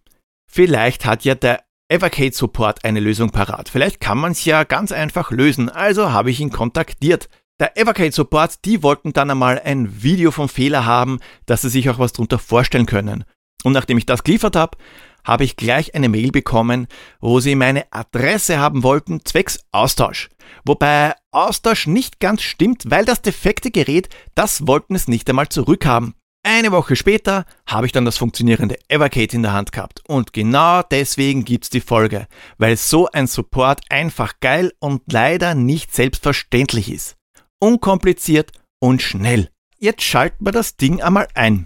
vielleicht 0.51 1.05
hat 1.05 1.27
ja 1.27 1.35
der 1.35 1.65
Evercade 1.91 2.33
Support 2.33 2.83
eine 2.83 2.99
Lösung 2.99 3.29
parat. 3.29 3.69
Vielleicht 3.69 4.01
kann 4.01 4.17
man 4.17 4.33
es 4.33 4.47
ja 4.47 4.65
ganz 4.65 4.91
einfach 4.91 5.31
lösen. 5.31 5.69
Also 5.69 6.13
habe 6.13 6.31
ich 6.31 6.41
ihn 6.41 6.49
kontaktiert. 6.49 7.29
Der 7.61 7.77
Evercade 7.77 8.13
Support, 8.13 8.65
die 8.65 8.83
wollten 8.83 9.13
dann 9.13 9.31
einmal 9.31 9.61
ein 9.63 10.03
Video 10.03 10.31
vom 10.31 10.49
Fehler 10.49 10.87
haben, 10.87 11.21
dass 11.45 11.61
sie 11.61 11.69
sich 11.69 11.91
auch 11.91 11.99
was 11.99 12.15
darunter 12.15 12.39
vorstellen 12.39 12.87
können. 12.87 13.25
Und 13.65 13.75
nachdem 13.75 13.99
ich 13.99 14.07
das 14.07 14.25
geliefert 14.25 14.57
habe, 14.57 14.79
habe 15.27 15.45
ich 15.45 15.57
gleich 15.57 15.95
eine 15.95 16.09
Mail 16.09 16.31
bekommen, 16.31 16.87
wo 17.21 17.41
sie 17.41 17.57
meine 17.57 17.93
Adresse 17.93 18.59
haben 18.59 18.83
wollten, 18.83 19.27
zwecks 19.27 19.61
Austausch. 19.73 20.31
Wobei 20.65 21.13
Austausch 21.33 21.87
nicht 21.87 22.19
ganz 22.19 22.41
stimmt, 22.41 22.85
weil 22.91 23.05
das 23.05 23.21
defekte 23.21 23.71
Gerät, 23.71 24.09
das 24.35 24.67
wollten 24.67 24.95
es 24.95 25.07
nicht 25.07 25.29
einmal 25.29 25.51
zurückhaben. 25.51 26.15
Eine 26.47 26.73
Woche 26.73 26.95
später 26.95 27.47
habe 27.67 27.87
ich 27.87 27.93
dann 27.93 28.05
das 28.05 28.19
funktionierende 28.19 28.77
Evercade 28.89 29.35
in 29.35 29.43
der 29.43 29.55
Hand 29.55 29.73
gehabt. 29.73 30.03
Und 30.07 30.35
genau 30.35 30.83
deswegen 30.83 31.47
gibt's 31.47 31.71
die 31.71 31.81
Folge, 31.81 32.29
weil 32.59 32.77
so 32.77 33.09
ein 33.11 33.27
Support 33.27 33.81
einfach 33.89 34.41
geil 34.41 34.71
und 34.79 35.11
leider 35.11 35.55
nicht 35.55 35.95
selbstverständlich 35.95 36.93
ist. 36.93 37.17
Unkompliziert 37.61 38.53
und 38.79 39.01
schnell. 39.01 39.49
Jetzt 39.79 40.03
schalten 40.03 40.45
wir 40.45 40.53
das 40.53 40.77
Ding 40.77 41.01
einmal 41.01 41.29
ein. 41.33 41.65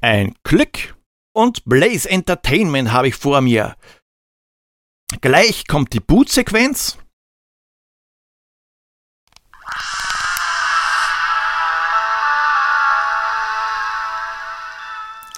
Ein 0.00 0.36
Klick 0.44 0.94
und 1.34 1.64
Blaze 1.64 2.08
Entertainment 2.08 2.92
habe 2.92 3.08
ich 3.08 3.16
vor 3.16 3.40
mir. 3.40 3.74
Gleich 5.20 5.66
kommt 5.66 5.94
die 5.94 6.00
Bootsequenz 6.00 6.96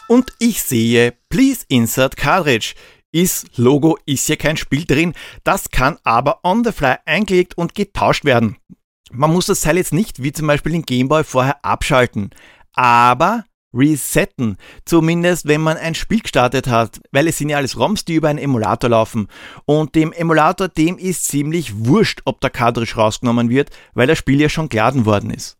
und 0.08 0.32
ich 0.38 0.62
sehe 0.62 1.14
Please 1.28 1.64
Insert 1.68 2.16
Cartridge. 2.16 2.74
Ist 3.12 3.56
Logo, 3.56 3.96
ist 4.06 4.26
hier 4.26 4.36
kein 4.36 4.56
Spiel 4.56 4.84
drin, 4.84 5.14
das 5.44 5.70
kann 5.70 5.98
aber 6.02 6.40
on 6.42 6.64
the 6.64 6.72
fly 6.72 6.96
eingelegt 7.04 7.56
und 7.56 7.74
getauscht 7.74 8.24
werden. 8.24 8.56
Man 9.12 9.32
muss 9.32 9.46
das 9.46 9.60
Teil 9.60 9.76
jetzt 9.76 9.92
nicht 9.92 10.22
wie 10.22 10.32
zum 10.32 10.48
Beispiel 10.48 10.72
den 10.72 10.82
Gameboy 10.82 11.22
vorher 11.22 11.64
abschalten, 11.64 12.30
aber 12.72 13.44
resetten, 13.72 14.56
zumindest 14.84 15.46
wenn 15.46 15.60
man 15.60 15.76
ein 15.76 15.94
Spiel 15.94 16.20
gestartet 16.20 16.66
hat, 16.66 17.00
weil 17.12 17.28
es 17.28 17.38
sind 17.38 17.48
ja 17.48 17.56
alles 17.56 17.78
ROMs, 17.78 18.04
die 18.04 18.14
über 18.14 18.28
einen 18.28 18.38
Emulator 18.38 18.90
laufen. 18.90 19.28
Und 19.64 19.94
dem 19.94 20.12
Emulator, 20.12 20.68
dem 20.68 20.98
ist 20.98 21.26
ziemlich 21.26 21.86
wurscht, 21.86 22.22
ob 22.24 22.40
der 22.40 22.50
Cartridge 22.50 22.94
rausgenommen 22.96 23.50
wird, 23.50 23.70
weil 23.94 24.06
das 24.06 24.18
Spiel 24.18 24.40
ja 24.40 24.48
schon 24.48 24.68
geladen 24.68 25.06
worden 25.06 25.30
ist. 25.30 25.58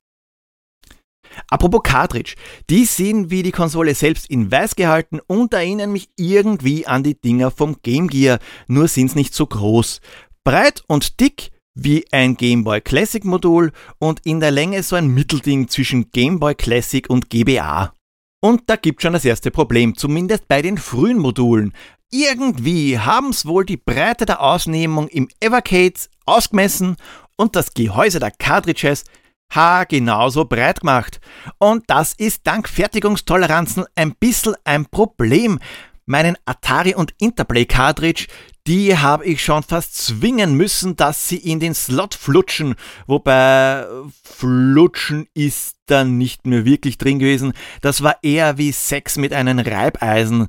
Apropos 1.48 1.82
Cartridge, 1.82 2.34
die 2.70 2.84
sind 2.84 3.30
wie 3.30 3.42
die 3.42 3.52
Konsole 3.52 3.94
selbst 3.94 4.28
in 4.30 4.50
weiß 4.50 4.76
gehalten 4.76 5.20
und 5.26 5.54
erinnern 5.54 5.92
mich 5.92 6.08
irgendwie 6.16 6.86
an 6.86 7.02
die 7.02 7.20
Dinger 7.20 7.50
vom 7.50 7.76
Game 7.82 8.08
Gear, 8.08 8.38
nur 8.66 8.88
sind's 8.88 9.14
nicht 9.14 9.34
so 9.34 9.46
groß. 9.46 10.00
Breit 10.44 10.82
und 10.86 11.20
dick 11.20 11.50
wie 11.74 12.04
ein 12.12 12.36
Game 12.36 12.64
Boy 12.64 12.80
Classic 12.80 13.24
Modul 13.24 13.72
und 13.98 14.20
in 14.24 14.40
der 14.40 14.50
Länge 14.50 14.82
so 14.82 14.96
ein 14.96 15.08
Mittelding 15.08 15.68
zwischen 15.68 16.10
Game 16.10 16.38
Boy 16.38 16.54
Classic 16.54 17.08
und 17.10 17.30
GBA. 17.30 17.92
Und 18.40 18.64
da 18.66 18.76
gibt 18.76 19.02
schon 19.02 19.14
das 19.14 19.24
erste 19.24 19.50
Problem, 19.50 19.96
zumindest 19.96 20.46
bei 20.48 20.60
den 20.60 20.78
frühen 20.78 21.18
Modulen. 21.18 21.72
Irgendwie 22.12 22.98
haben's 22.98 23.46
wohl 23.46 23.64
die 23.64 23.78
Breite 23.78 24.26
der 24.26 24.42
Ausnehmung 24.42 25.08
im 25.08 25.28
Evercade 25.40 25.94
ausgemessen 26.26 26.96
und 27.36 27.56
das 27.56 27.74
Gehäuse 27.74 28.20
der 28.20 28.30
Cartridges 28.30 29.04
ha 29.52 29.84
genauso 29.84 30.44
breit 30.44 30.80
gemacht. 30.80 31.20
Und 31.58 31.84
das 31.88 32.12
ist 32.12 32.46
dank 32.46 32.68
Fertigungstoleranzen 32.68 33.84
ein 33.94 34.14
bisschen 34.14 34.54
ein 34.64 34.86
Problem. 34.86 35.58
Meinen 36.06 36.36
Atari 36.44 36.94
und 36.94 37.14
Interplay 37.18 37.64
Cartridge, 37.64 38.26
die 38.66 38.96
habe 38.96 39.24
ich 39.24 39.42
schon 39.42 39.62
fast 39.62 39.96
zwingen 39.96 40.54
müssen, 40.54 40.96
dass 40.96 41.28
sie 41.28 41.38
in 41.38 41.60
den 41.60 41.74
Slot 41.74 42.14
flutschen. 42.14 42.74
Wobei 43.06 43.86
flutschen 44.22 45.26
ist 45.34 45.76
dann 45.86 46.18
nicht 46.18 46.46
mehr 46.46 46.64
wirklich 46.64 46.98
drin 46.98 47.18
gewesen. 47.18 47.52
Das 47.80 48.02
war 48.02 48.18
eher 48.22 48.58
wie 48.58 48.72
Sex 48.72 49.16
mit 49.16 49.32
einem 49.32 49.58
Reibeisen. 49.58 50.48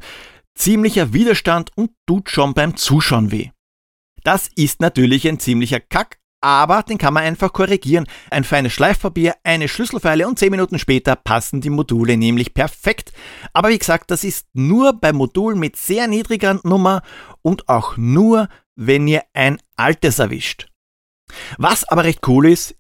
Ziemlicher 0.56 1.14
Widerstand 1.14 1.72
und 1.76 1.92
tut 2.06 2.30
schon 2.30 2.54
beim 2.54 2.76
Zuschauen 2.76 3.32
weh. 3.32 3.52
Das 4.24 4.50
ist 4.56 4.82
natürlich 4.82 5.28
ein 5.28 5.40
ziemlicher 5.40 5.80
Kack, 5.80 6.18
aber 6.46 6.84
den 6.84 7.00
kann 7.00 7.16
man 7.16 7.24
einfach 7.24 7.52
korrigieren. 7.52 8.06
Ein 8.30 8.44
feines 8.44 8.72
Schleifpapier, 8.72 9.34
eine 9.44 9.68
Schlüsselfeile 9.68 10.28
und 10.28 10.38
10 10.38 10.52
Minuten 10.52 10.78
später 10.78 11.16
passen 11.16 11.60
die 11.60 11.72
Module 11.72 12.18
nämlich 12.18 12.54
perfekt. 12.54 13.14
Aber 13.52 13.70
wie 13.70 13.80
gesagt, 13.80 14.12
das 14.12 14.24
ist 14.24 14.46
nur 14.54 14.94
bei 14.94 15.12
Modulen 15.12 15.58
mit 15.58 15.76
sehr 15.76 16.08
niedriger 16.08 16.60
Nummer 16.64 17.02
und 17.42 17.68
auch 17.68 17.98
nur, 17.98 18.48
wenn 18.76 19.08
ihr 19.08 19.24
ein 19.34 19.58
altes 19.76 20.20
erwischt. 20.20 20.68
Was 21.58 21.84
aber 21.84 22.04
recht 22.04 22.20
cool 22.28 22.48
ist, 22.48 22.76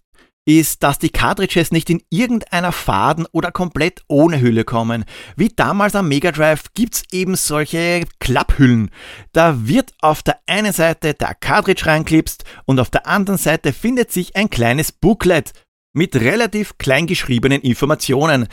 ist, 0.46 0.84
dass 0.84 1.00
die 1.00 1.10
Cartridges 1.10 1.72
nicht 1.72 1.90
in 1.90 2.02
irgendeiner 2.10 2.72
Faden 2.72 3.26
oder 3.32 3.52
komplett 3.52 4.04
ohne 4.08 4.40
Hülle 4.40 4.64
kommen. 4.64 5.04
Wie 5.36 5.50
damals 5.50 5.96
am 5.96 6.08
Mega 6.08 6.32
Drive 6.32 6.66
gibt's 6.76 7.04
eben 7.12 7.36
solche 7.36 8.06
Klapphüllen. 8.20 8.92
Da 9.34 9.68
wird 9.68 9.94
auf 10.02 10.22
der 10.22 10.40
einen 10.48 10.72
Seite 10.72 11.16
der 11.16 11.34
Cartridge 11.34 11.88
reinklipst 11.88 12.44
und 12.66 12.80
auf 12.80 12.92
der 12.92 13.08
anderen 13.08 13.40
Seite 13.40 13.74
findet 13.74 14.12
sich 14.12 14.36
ein 14.36 14.50
kleines 14.50 14.92
Booklet 14.92 15.54
mit 15.96 16.16
relativ 16.16 16.78
klein 16.78 17.08
geschriebenen 17.08 17.62
Informationen. 17.62 18.48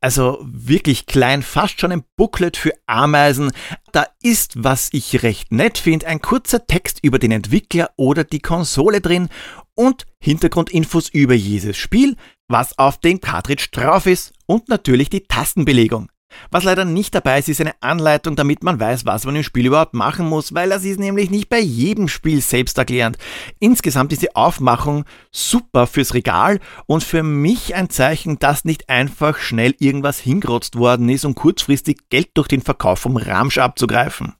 Also 0.00 0.38
wirklich 0.42 1.06
klein, 1.06 1.42
fast 1.42 1.80
schon 1.80 1.90
ein 1.90 2.04
Booklet 2.16 2.56
für 2.56 2.72
Ameisen. 2.86 3.50
Da 3.92 4.06
ist, 4.22 4.62
was 4.62 4.90
ich 4.92 5.22
recht 5.22 5.50
nett 5.50 5.78
finde, 5.78 6.06
ein 6.06 6.20
kurzer 6.20 6.66
Text 6.66 7.00
über 7.02 7.18
den 7.18 7.32
Entwickler 7.32 7.90
oder 7.96 8.22
die 8.22 8.40
Konsole 8.40 9.00
drin 9.00 9.28
und 9.74 10.06
Hintergrundinfos 10.20 11.08
über 11.08 11.34
jedes 11.34 11.76
Spiel, 11.76 12.16
was 12.48 12.78
auf 12.78 12.98
dem 12.98 13.20
Cartridge 13.20 13.68
drauf 13.72 14.06
ist 14.06 14.32
und 14.46 14.68
natürlich 14.68 15.10
die 15.10 15.24
Tastenbelegung. 15.24 16.10
Was 16.50 16.64
leider 16.64 16.84
nicht 16.84 17.14
dabei 17.14 17.38
ist, 17.38 17.48
ist 17.48 17.60
eine 17.60 17.74
Anleitung, 17.80 18.36
damit 18.36 18.62
man 18.62 18.80
weiß, 18.80 19.04
was 19.06 19.24
man 19.24 19.36
im 19.36 19.42
Spiel 19.42 19.66
überhaupt 19.66 19.94
machen 19.94 20.28
muss, 20.28 20.54
weil 20.54 20.68
das 20.70 20.84
ist 20.84 20.98
nämlich 20.98 21.30
nicht 21.30 21.48
bei 21.48 21.58
jedem 21.58 22.08
Spiel 22.08 22.40
selbsterklärend. 22.40 23.18
Insgesamt 23.60 24.12
ist 24.12 24.22
die 24.22 24.34
Aufmachung 24.34 25.04
super 25.30 25.86
fürs 25.86 26.14
Regal 26.14 26.60
und 26.86 27.04
für 27.04 27.22
mich 27.22 27.74
ein 27.74 27.90
Zeichen, 27.90 28.38
dass 28.38 28.64
nicht 28.64 28.88
einfach 28.88 29.38
schnell 29.38 29.74
irgendwas 29.78 30.18
hingerotzt 30.18 30.76
worden 30.76 31.08
ist, 31.08 31.24
um 31.24 31.34
kurzfristig 31.34 32.08
Geld 32.08 32.30
durch 32.34 32.48
den 32.48 32.62
Verkauf 32.62 33.00
vom 33.00 33.16
Ramsch 33.16 33.58
abzugreifen. 33.58 34.34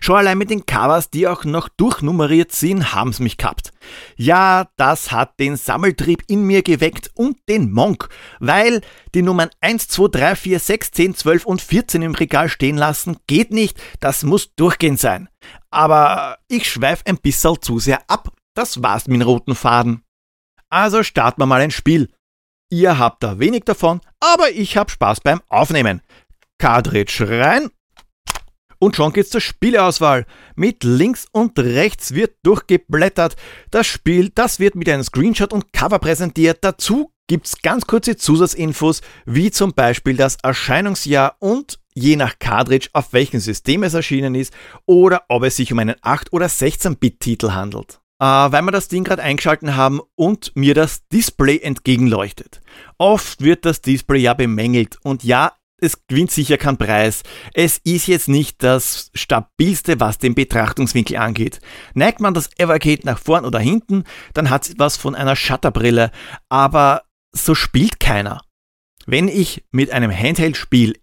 Schon 0.00 0.16
allein 0.16 0.38
mit 0.38 0.50
den 0.50 0.66
Covers, 0.66 1.10
die 1.10 1.28
auch 1.28 1.44
noch 1.44 1.68
durchnummeriert 1.68 2.52
sind, 2.52 2.94
haben's 2.94 3.20
mich 3.20 3.36
gehabt. 3.36 3.72
Ja, 4.16 4.68
das 4.76 5.12
hat 5.12 5.38
den 5.38 5.56
Sammeltrieb 5.56 6.24
in 6.28 6.44
mir 6.44 6.62
geweckt 6.62 7.10
und 7.14 7.38
den 7.48 7.70
Monk, 7.70 8.08
weil 8.40 8.80
die 9.14 9.22
Nummern 9.22 9.50
1, 9.60 9.88
2, 9.88 10.08
3, 10.08 10.36
4, 10.36 10.60
6, 10.60 10.90
10, 10.90 11.14
12 11.14 11.46
und 11.46 11.62
14 11.62 12.02
im 12.02 12.14
Regal 12.14 12.48
stehen 12.48 12.76
lassen 12.76 13.16
geht 13.26 13.52
nicht, 13.52 13.80
das 14.00 14.24
muss 14.24 14.54
durchgehend 14.54 14.98
sein. 14.98 15.28
Aber 15.70 16.38
ich 16.48 16.70
schweif 16.70 17.02
ein 17.06 17.18
bisschen 17.18 17.60
zu 17.60 17.78
sehr 17.78 18.02
ab, 18.08 18.28
das 18.54 18.82
war's 18.82 19.06
mit 19.06 19.20
dem 19.20 19.28
roten 19.28 19.54
Faden. 19.54 20.02
Also 20.68 21.02
starten 21.02 21.40
wir 21.40 21.46
mal 21.46 21.60
ein 21.60 21.70
Spiel. 21.70 22.10
Ihr 22.70 22.98
habt 22.98 23.22
da 23.22 23.38
wenig 23.38 23.64
davon, 23.64 24.00
aber 24.18 24.50
ich 24.50 24.76
hab 24.76 24.90
Spaß 24.90 25.20
beim 25.20 25.42
Aufnehmen. 25.48 26.00
Cartridge 26.58 27.26
rein 27.28 27.70
und 28.82 28.96
schon 28.96 29.12
geht's 29.12 29.30
zur 29.30 29.40
Spieleauswahl. 29.40 30.26
Mit 30.56 30.82
links 30.82 31.28
und 31.30 31.56
rechts 31.56 32.14
wird 32.14 32.34
durchgeblättert. 32.42 33.36
Das 33.70 33.86
Spiel, 33.86 34.30
das 34.34 34.58
wird 34.58 34.74
mit 34.74 34.88
einem 34.88 35.04
Screenshot 35.04 35.52
und 35.52 35.72
Cover 35.72 36.00
präsentiert. 36.00 36.58
Dazu 36.62 37.12
gibt's 37.28 37.62
ganz 37.62 37.86
kurze 37.86 38.16
Zusatzinfos, 38.16 39.00
wie 39.24 39.52
zum 39.52 39.72
Beispiel 39.72 40.16
das 40.16 40.36
Erscheinungsjahr 40.42 41.36
und 41.38 41.78
je 41.94 42.16
nach 42.16 42.40
Cartridge, 42.40 42.88
auf 42.92 43.12
welchem 43.12 43.38
System 43.38 43.84
es 43.84 43.94
erschienen 43.94 44.34
ist 44.34 44.52
oder 44.84 45.22
ob 45.28 45.44
es 45.44 45.54
sich 45.54 45.72
um 45.72 45.78
einen 45.78 45.94
8- 45.94 46.32
oder 46.32 46.46
16-Bit-Titel 46.46 47.52
handelt. 47.52 48.00
Äh, 48.18 48.24
weil 48.24 48.62
wir 48.62 48.72
das 48.72 48.88
Ding 48.88 49.04
gerade 49.04 49.22
eingeschalten 49.22 49.76
haben 49.76 50.00
und 50.16 50.56
mir 50.56 50.74
das 50.74 51.06
Display 51.06 51.58
entgegenleuchtet. 51.58 52.60
Oft 52.98 53.42
wird 53.42 53.64
das 53.64 53.80
Display 53.80 54.18
ja 54.22 54.34
bemängelt 54.34 54.98
und 55.04 55.22
ja, 55.22 55.52
es 55.82 56.06
gewinnt 56.06 56.30
sicher 56.30 56.58
keinen 56.58 56.78
Preis. 56.78 57.22
Es 57.54 57.78
ist 57.78 58.06
jetzt 58.06 58.28
nicht 58.28 58.62
das 58.62 59.10
stabilste, 59.14 60.00
was 60.00 60.18
den 60.18 60.34
Betrachtungswinkel 60.34 61.16
angeht. 61.16 61.60
Neigt 61.94 62.20
man 62.20 62.34
das 62.34 62.50
Evergate 62.58 63.04
nach 63.04 63.18
vorn 63.18 63.44
oder 63.44 63.58
hinten, 63.58 64.04
dann 64.34 64.50
hat 64.50 64.68
es 64.68 64.78
was 64.78 64.96
von 64.96 65.14
einer 65.14 65.36
Shutterbrille, 65.36 66.10
aber 66.48 67.02
so 67.32 67.54
spielt 67.54 68.00
keiner. 68.00 68.42
Wenn 69.06 69.28
ich 69.28 69.64
mit 69.72 69.90
einem 69.90 70.16
Handheld 70.16 70.56
spiele, 70.56 70.94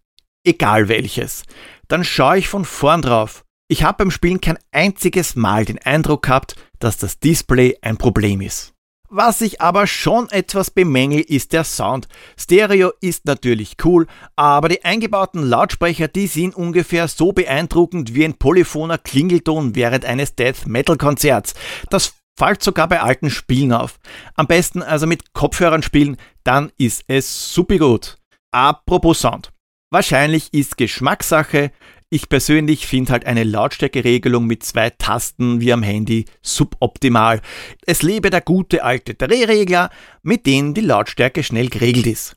egal 0.46 0.88
welches, 0.88 1.44
dann 1.88 2.04
schaue 2.04 2.38
ich 2.38 2.48
von 2.48 2.66
vorn 2.66 3.02
drauf. 3.02 3.44
Ich 3.68 3.84
habe 3.84 3.98
beim 4.00 4.12
Spielen 4.12 4.42
kein 4.42 4.58
einziges 4.72 5.36
Mal 5.36 5.66
den 5.66 5.80
Eindruck 5.80 6.24
gehabt, 6.24 6.56
dass 6.80 6.98
das 6.98 7.20
Display 7.20 7.78
ein 7.82 7.98
Problem 7.98 8.42
ist. 8.42 8.74
Was 9.12 9.42
ich 9.42 9.60
aber 9.60 9.88
schon 9.88 10.30
etwas 10.30 10.70
bemängel, 10.70 11.22
ist 11.22 11.54
der 11.54 11.64
Sound. 11.64 12.08
Stereo 12.38 12.92
ist 13.02 13.26
natürlich 13.26 13.78
cool, 13.84 14.06
aber 14.36 14.70
die 14.70 14.86
eingebauten 14.86 15.42
Lautsprecher, 15.42 16.08
die 16.08 16.28
sind 16.28 16.56
ungefähr 16.56 17.08
so 17.08 17.32
beeindruckend 17.32 18.14
wie 18.14 18.24
ein 18.24 18.36
polyphoner 18.36 19.00
Klingelton 19.00 19.74
während 19.74 20.06
eines 20.06 20.36
Death 20.36 20.68
Metal 20.68 20.96
Konzerts. 20.96 21.56
Das 21.90 22.14
fällt 22.38 22.62
sogar 22.62 22.88
bei 22.88 23.02
alten 23.02 23.32
Spielen 23.32 23.74
auf. 23.74 24.00
Am 24.36 24.46
besten 24.46 24.84
also 24.84 25.08
mit 25.08 25.34
Kopfhörern 25.34 25.82
spielen, 25.82 26.18
dann 26.44 26.72
ist 26.78 27.04
es 27.08 27.52
super 27.52 27.80
gut. 27.80 28.18
Apropos 28.52 29.22
Sound. 29.22 29.52
Wahrscheinlich 29.92 30.54
ist 30.54 30.78
Geschmackssache. 30.78 31.72
Ich 32.12 32.28
persönlich 32.28 32.88
finde 32.88 33.12
halt 33.12 33.26
eine 33.26 33.44
Lautstärkeregelung 33.44 34.48
mit 34.48 34.64
zwei 34.64 34.90
Tasten 34.90 35.62
wie 35.62 35.72
am 35.72 35.84
Handy 35.84 36.26
suboptimal. 36.42 37.40
Es 37.86 38.02
lebe 38.02 38.32
der 38.32 38.42
gute 38.42 38.84
alte 38.84 39.14
Drehregler, 39.14 39.92
mit 40.24 40.48
dem 40.48 40.74
die 40.74 40.82
Lautstärke 40.82 41.44
schnell 41.44 41.70
geregelt 41.70 42.08
ist. 42.08 42.36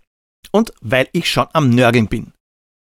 Und 0.51 0.75
weil 0.83 1.09
ich 1.13 1.31
schon 1.31 1.47
am 1.55 1.71
Nörgeln 1.71 2.09
bin. 2.09 2.35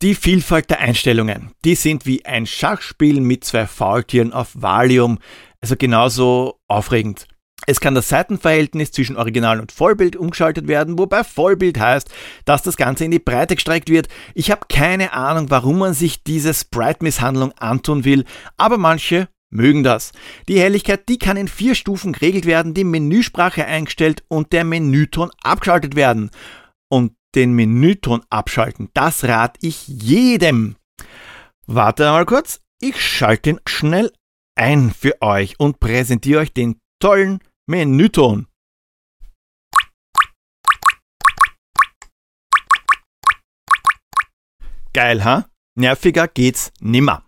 Die 0.02 0.16
Vielfalt 0.16 0.70
der 0.70 0.82
Einstellungen, 0.82 1.52
die 1.64 1.76
sind 1.76 2.06
wie 2.06 2.26
ein 2.26 2.46
Schachspiel 2.46 3.22
mit 3.22 3.46
zwei 3.46 3.66
Faultieren 3.66 4.34
auf 4.34 4.50
Valium, 4.54 5.20
also 5.62 5.78
genauso 5.78 6.60
aufregend. 6.68 7.28
Es 7.68 7.80
kann 7.80 7.96
das 7.96 8.10
Seitenverhältnis 8.10 8.92
zwischen 8.92 9.18
Original 9.18 9.60
und 9.60 9.72
Vollbild 9.72 10.16
umgeschaltet 10.16 10.68
werden, 10.68 10.98
wobei 11.00 11.24
Vollbild 11.24 11.80
heißt, 11.80 12.10
dass 12.46 12.64
das 12.64 12.78
Ganze 12.78 13.06
in 13.06 13.12
die 13.12 13.20
Breite 13.20 13.56
gestreckt 13.56 13.90
wird. 13.90 14.08
Ich 14.34 14.52
habe 14.52 14.68
keine 14.70 15.14
Ahnung, 15.14 15.50
warum 15.50 15.80
man 15.80 15.94
sich 15.94 16.24
diese 16.24 16.54
Sprite-Misshandlung 16.54 17.54
antun 17.54 18.06
will, 18.06 18.26
aber 18.58 18.78
manche 18.78 19.28
mögen 19.50 19.84
das. 19.84 20.12
Die 20.48 20.60
Helligkeit, 20.60 21.08
die 21.10 21.18
kann 21.18 21.38
in 21.38 21.48
vier 21.48 21.76
Stufen 21.76 22.14
geregelt 22.14 22.46
werden, 22.46 22.74
die 22.74 22.84
Menüsprache 22.84 23.66
eingestellt 23.66 24.24
und 24.28 24.54
der 24.54 24.64
Menüton 24.64 25.32
abgeschaltet 25.42 25.96
werden. 25.96 26.30
Und 26.90 27.14
den 27.36 27.54
Menüton 27.54 28.22
abschalten, 28.30 28.90
das 28.94 29.24
rate 29.24 29.60
ich 29.62 29.88
jedem. 29.88 30.76
Warte 31.68 32.04
mal 32.04 32.26
kurz, 32.26 32.62
ich 32.80 33.02
schalte 33.02 33.52
ihn 33.52 33.60
schnell 33.68 34.12
ein 34.56 34.92
für 34.92 35.22
euch 35.22 35.60
und 35.60 35.80
präsentiere 35.80 36.42
euch 36.42 36.54
den 36.54 36.80
tollen 37.00 37.40
Menüton. 37.68 38.48
Geil, 44.94 45.24
ha? 45.26 45.50
Nerviger 45.76 46.28
geht's 46.28 46.72
nimmer. 46.80 47.25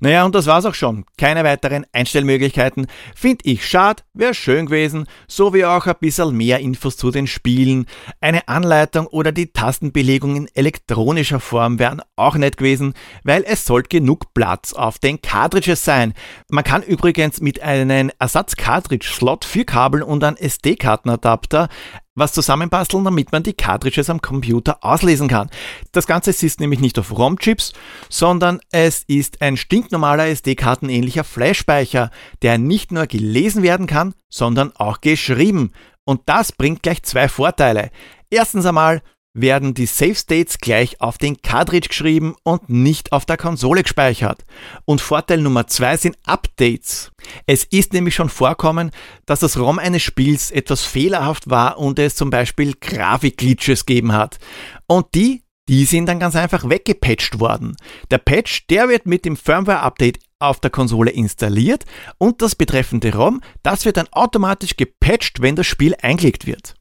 Naja, 0.00 0.24
und 0.24 0.34
das 0.34 0.46
war's 0.46 0.66
auch 0.66 0.74
schon. 0.74 1.04
Keine 1.16 1.44
weiteren 1.44 1.86
Einstellmöglichkeiten. 1.92 2.86
Find 3.14 3.40
ich 3.44 3.66
schade, 3.66 4.02
wäre 4.14 4.34
schön 4.34 4.66
gewesen, 4.66 5.06
so 5.26 5.54
wie 5.54 5.64
auch 5.64 5.86
ein 5.86 5.94
bisschen 6.00 6.36
mehr 6.36 6.60
Infos 6.60 6.96
zu 6.96 7.10
den 7.10 7.26
Spielen. 7.26 7.86
Eine 8.20 8.48
Anleitung 8.48 9.06
oder 9.06 9.32
die 9.32 9.52
Tastenbelegung 9.52 10.36
in 10.36 10.48
elektronischer 10.54 11.40
Form 11.40 11.78
wären 11.78 12.02
auch 12.16 12.36
nett 12.36 12.56
gewesen, 12.56 12.94
weil 13.24 13.44
es 13.46 13.64
sollte 13.64 13.88
genug 13.88 14.34
Platz 14.34 14.72
auf 14.72 14.98
den 14.98 15.20
Cartridges 15.20 15.84
sein. 15.84 16.14
Man 16.50 16.64
kann 16.64 16.82
übrigens 16.82 17.40
mit 17.40 17.62
einem 17.62 18.10
Ersatz-Cartridge-Slot, 18.18 19.44
vier 19.44 19.64
Kabeln 19.64 20.02
und 20.02 20.22
einem 20.22 20.36
SD-Kartenadapter 20.36 21.68
was 22.16 22.32
zusammenbasteln, 22.32 23.04
damit 23.04 23.30
man 23.30 23.44
die 23.44 23.52
Cartridges 23.52 24.10
am 24.10 24.20
Computer 24.20 24.78
auslesen 24.80 25.28
kann. 25.28 25.50
Das 25.92 26.08
Ganze 26.08 26.30
ist 26.30 26.58
nämlich 26.58 26.80
nicht 26.80 26.98
auf 26.98 27.16
ROM-Chips, 27.16 27.72
sondern 28.08 28.60
es 28.72 29.04
ist 29.06 29.42
ein 29.42 29.56
stinknormaler 29.56 30.26
SD-Kartenähnlicher 30.26 31.22
Flash-Speicher, 31.22 32.10
der 32.42 32.58
nicht 32.58 32.90
nur 32.90 33.06
gelesen 33.06 33.62
werden 33.62 33.86
kann, 33.86 34.14
sondern 34.28 34.74
auch 34.74 35.00
geschrieben. 35.00 35.70
Und 36.04 36.22
das 36.26 36.52
bringt 36.52 36.82
gleich 36.82 37.02
zwei 37.02 37.28
Vorteile. 37.28 37.90
Erstens 38.30 38.66
einmal, 38.66 39.02
werden 39.36 39.74
die 39.74 39.86
Save 39.86 40.14
States 40.14 40.58
gleich 40.58 41.00
auf 41.00 41.18
den 41.18 41.42
Cartridge 41.42 41.88
geschrieben 41.88 42.34
und 42.42 42.70
nicht 42.70 43.12
auf 43.12 43.26
der 43.26 43.36
Konsole 43.36 43.82
gespeichert. 43.82 44.44
Und 44.86 45.02
Vorteil 45.02 45.42
Nummer 45.42 45.66
zwei 45.66 45.96
sind 45.98 46.16
Updates. 46.24 47.12
Es 47.46 47.64
ist 47.64 47.92
nämlich 47.92 48.14
schon 48.14 48.30
vorkommen, 48.30 48.90
dass 49.26 49.40
das 49.40 49.58
ROM 49.58 49.78
eines 49.78 50.02
Spiels 50.02 50.50
etwas 50.50 50.82
fehlerhaft 50.82 51.50
war 51.50 51.78
und 51.78 51.98
es 51.98 52.16
zum 52.16 52.30
Beispiel 52.30 52.74
Grafikglitches 52.80 53.84
gegeben 53.84 54.12
hat. 54.12 54.38
Und 54.86 55.06
die, 55.14 55.42
die 55.68 55.84
sind 55.84 56.06
dann 56.06 56.18
ganz 56.18 56.34
einfach 56.34 56.68
weggepatcht 56.68 57.38
worden. 57.38 57.76
Der 58.10 58.18
Patch, 58.18 58.66
der 58.68 58.88
wird 58.88 59.04
mit 59.04 59.26
dem 59.26 59.36
Firmware-Update 59.36 60.18
auf 60.38 60.60
der 60.60 60.70
Konsole 60.70 61.10
installiert 61.10 61.84
und 62.18 62.40
das 62.40 62.54
betreffende 62.54 63.14
ROM, 63.14 63.42
das 63.62 63.84
wird 63.84 63.96
dann 63.98 64.08
automatisch 64.12 64.76
gepatcht, 64.76 65.42
wenn 65.42 65.56
das 65.56 65.66
Spiel 65.66 65.94
eingelegt 66.00 66.46
wird. 66.46 66.74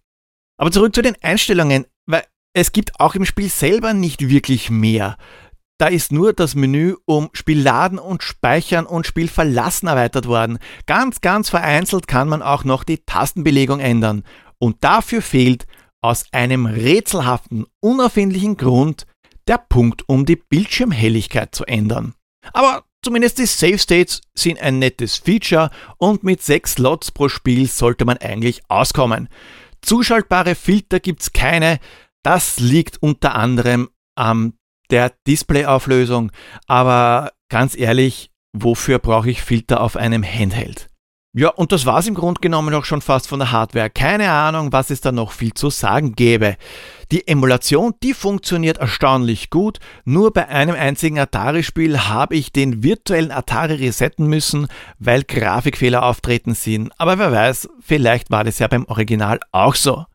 Aber 0.57 0.71
zurück 0.71 0.95
zu 0.95 1.01
den 1.01 1.15
Einstellungen, 1.21 1.85
weil 2.05 2.23
es 2.55 2.71
gibt 2.71 2.99
auch 3.01 3.15
im 3.15 3.25
Spiel 3.25 3.49
selber 3.49 3.93
nicht 3.93 4.29
wirklich 4.29 4.69
mehr. 4.69 5.17
Da 5.77 5.87
ist 5.87 6.13
nur 6.13 6.31
das 6.31 6.55
Menü 6.55 6.95
um 7.03 7.29
Spiel 7.33 7.61
laden 7.61 7.99
und 7.99 8.23
speichern 8.23 8.85
und 8.85 9.05
Spiel 9.05 9.27
verlassen 9.27 9.87
erweitert 9.87 10.25
worden. 10.25 10.57
Ganz, 10.85 11.19
ganz 11.19 11.49
vereinzelt 11.49 12.07
kann 12.07 12.29
man 12.29 12.41
auch 12.41 12.63
noch 12.63 12.85
die 12.85 12.99
Tastenbelegung 13.05 13.81
ändern. 13.81 14.23
Und 14.57 14.77
dafür 14.85 15.21
fehlt 15.21 15.67
aus 15.99 16.23
einem 16.31 16.65
rätselhaften, 16.65 17.65
unerfindlichen 17.81 18.55
Grund 18.55 19.05
der 19.49 19.57
Punkt, 19.57 20.07
um 20.07 20.25
die 20.25 20.37
Bildschirmhelligkeit 20.37 21.53
zu 21.53 21.65
ändern. 21.65 22.13
Aber 22.53 22.85
zumindest 23.01 23.37
die 23.37 23.47
Save 23.47 23.79
States 23.79 24.21
sind 24.33 24.61
ein 24.61 24.79
nettes 24.79 25.17
Feature 25.17 25.71
und 25.97 26.23
mit 26.23 26.41
sechs 26.41 26.73
Slots 26.73 27.11
pro 27.11 27.27
Spiel 27.27 27.67
sollte 27.67 28.05
man 28.05 28.17
eigentlich 28.17 28.61
auskommen. 28.69 29.27
Zuschaltbare 29.81 30.55
Filter 30.55 31.01
gibt's 31.01 31.33
keine, 31.33 31.79
das 32.25 32.59
liegt 32.59 33.01
unter 33.01 33.35
anderem 33.35 33.89
an 34.15 34.53
der 34.89 35.13
Displayauflösung, 35.27 36.31
aber 36.67 37.31
ganz 37.49 37.77
ehrlich, 37.77 38.31
wofür 38.53 38.99
brauche 38.99 39.29
ich 39.29 39.41
Filter 39.41 39.81
auf 39.81 39.95
einem 39.95 40.23
Handheld? 40.23 40.87
Ja, 41.37 41.49
und 41.49 41.73
das 41.73 41.85
war's 41.85 42.07
im 42.07 42.15
Grunde 42.15 42.39
genommen 42.39 42.73
auch 42.73 42.85
schon 42.85 43.01
fast 43.01 43.27
von 43.27 43.39
der 43.39 43.51
Hardware. 43.51 43.89
Keine 43.89 44.31
Ahnung, 44.31 44.71
was 44.71 44.89
es 44.89 45.01
da 45.01 45.11
noch 45.11 45.33
viel 45.33 45.53
zu 45.53 45.69
sagen 45.69 46.13
gäbe. 46.13 46.55
Die 47.11 47.27
Emulation, 47.27 47.93
die 48.01 48.13
funktioniert 48.13 48.77
erstaunlich 48.77 49.49
gut. 49.49 49.79
Nur 50.05 50.31
bei 50.31 50.47
einem 50.47 50.75
einzigen 50.75 51.19
Atari-Spiel 51.19 51.99
habe 52.07 52.37
ich 52.37 52.53
den 52.53 52.83
virtuellen 52.83 53.31
Atari 53.31 53.73
resetten 53.73 54.27
müssen, 54.27 54.67
weil 54.97 55.23
Grafikfehler 55.23 56.03
auftreten 56.03 56.55
sind. 56.55 56.93
Aber 56.97 57.19
wer 57.19 57.33
weiß, 57.33 57.67
vielleicht 57.81 58.31
war 58.31 58.45
das 58.45 58.59
ja 58.59 58.69
beim 58.69 58.85
Original 58.85 59.41
auch 59.51 59.75
so. 59.75 60.05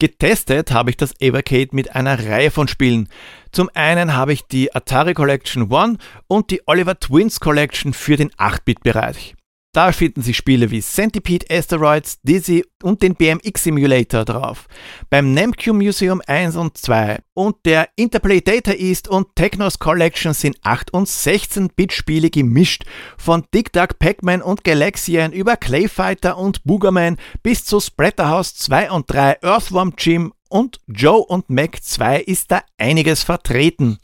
Getestet 0.00 0.70
habe 0.70 0.90
ich 0.90 0.96
das 0.96 1.12
Evercade 1.20 1.70
mit 1.72 1.96
einer 1.96 2.24
Reihe 2.24 2.52
von 2.52 2.68
Spielen. 2.68 3.08
Zum 3.50 3.68
einen 3.74 4.14
habe 4.14 4.32
ich 4.32 4.46
die 4.46 4.72
Atari 4.72 5.12
Collection 5.12 5.72
One 5.72 5.98
und 6.28 6.52
die 6.52 6.62
Oliver 6.66 7.00
Twins 7.00 7.40
Collection 7.40 7.92
für 7.92 8.16
den 8.16 8.30
8-Bit-Bereich. 8.30 9.34
Da 9.74 9.92
finden 9.92 10.22
sich 10.22 10.36
Spiele 10.36 10.70
wie 10.70 10.80
Centipede 10.80 11.46
Asteroids, 11.50 12.20
Dizzy 12.22 12.64
und 12.82 13.02
den 13.02 13.14
BMX 13.14 13.64
Simulator 13.64 14.24
drauf. 14.24 14.66
Beim 15.10 15.34
Namco 15.34 15.74
Museum 15.74 16.22
1 16.26 16.56
und 16.56 16.78
2 16.78 17.18
und 17.34 17.56
der 17.66 17.90
Interplay 17.96 18.40
Data 18.40 18.72
East 18.72 19.08
und 19.08 19.36
Technos 19.36 19.78
Collection 19.78 20.32
sind 20.32 20.56
8 20.62 20.94
und 20.94 21.06
16-Bit 21.06 21.92
Spiele 21.92 22.30
gemischt. 22.30 22.84
Von 23.18 23.44
Dick 23.54 23.72
Duck 23.72 23.98
Pac-Man 23.98 24.40
und 24.40 24.64
Galaxian 24.64 25.32
über 25.32 25.56
Clayfighter 25.56 26.38
und 26.38 26.64
Boogerman 26.64 27.18
bis 27.42 27.66
zu 27.66 27.78
Splatterhouse 27.78 28.54
2 28.54 28.90
und 28.90 29.04
3, 29.10 29.38
Earthworm 29.42 29.92
Jim 29.98 30.32
und 30.48 30.80
Joe 30.86 31.22
und 31.22 31.50
Mac 31.50 31.82
2 31.82 32.20
ist 32.22 32.50
da 32.50 32.62
einiges 32.78 33.22
vertreten. 33.22 33.98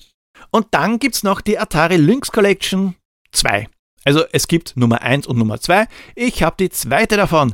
Und 0.51 0.67
dann 0.73 0.99
gibt's 0.99 1.23
noch 1.23 1.41
die 1.41 1.59
Atari 1.59 1.97
Lynx 1.97 2.31
Collection 2.31 2.97
2. 3.33 3.67
Also 4.05 4.25
es 4.33 4.49
gibt 4.49 4.77
Nummer 4.77 5.03
1 5.03 5.27
und 5.27 5.39
Nummer 5.39 5.61
2. 5.61 5.87
Ich 6.15 6.43
habe 6.43 6.57
die 6.59 6.71
zweite 6.71 7.17
davon. 7.17 7.53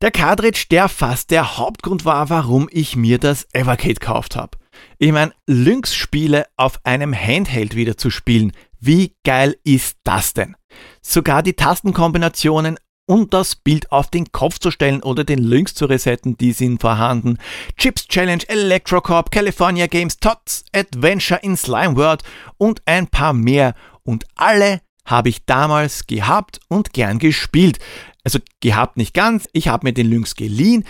Der 0.00 0.12
Cartridge, 0.12 0.66
der 0.70 0.88
fast 0.88 1.32
der 1.32 1.58
Hauptgrund 1.58 2.04
war, 2.04 2.30
warum 2.30 2.68
ich 2.70 2.94
mir 2.94 3.18
das 3.18 3.48
Evercade 3.52 3.94
gekauft 3.94 4.36
habe. 4.36 4.56
Ich 4.98 5.10
meine, 5.10 5.32
Lynx-Spiele 5.46 6.46
auf 6.56 6.78
einem 6.84 7.12
Handheld 7.12 7.74
wieder 7.74 7.96
zu 7.96 8.10
spielen, 8.10 8.52
wie 8.78 9.16
geil 9.24 9.56
ist 9.64 9.96
das 10.04 10.34
denn? 10.34 10.54
Sogar 11.02 11.42
die 11.42 11.54
Tastenkombinationen 11.54 12.78
und 13.06 13.34
das 13.34 13.56
Bild 13.56 13.90
auf 13.90 14.08
den 14.10 14.30
Kopf 14.30 14.58
zu 14.60 14.70
stellen 14.70 15.02
oder 15.02 15.24
den 15.24 15.38
Lynx 15.38 15.74
zu 15.74 15.86
resetten, 15.86 16.36
die 16.36 16.52
sind 16.52 16.80
vorhanden. 16.80 17.38
Chips 17.76 18.06
Challenge, 18.06 18.44
Electrocorp, 18.46 19.32
California 19.32 19.86
Games, 19.86 20.18
Tots 20.18 20.64
Adventure 20.72 21.40
in 21.42 21.56
Slime 21.56 21.96
World 21.96 22.22
und 22.58 22.82
ein 22.84 23.08
paar 23.08 23.32
mehr. 23.32 23.74
Und 24.04 24.26
alle 24.36 24.80
habe 25.08 25.30
ich 25.30 25.44
damals 25.46 26.06
gehabt 26.06 26.60
und 26.68 26.92
gern 26.92 27.18
gespielt. 27.18 27.78
Also 28.24 28.38
gehabt 28.60 28.96
nicht 28.96 29.14
ganz, 29.14 29.48
ich 29.52 29.68
habe 29.68 29.86
mir 29.86 29.92
den 29.92 30.08
Lynx 30.08 30.34
geliehen 30.34 30.84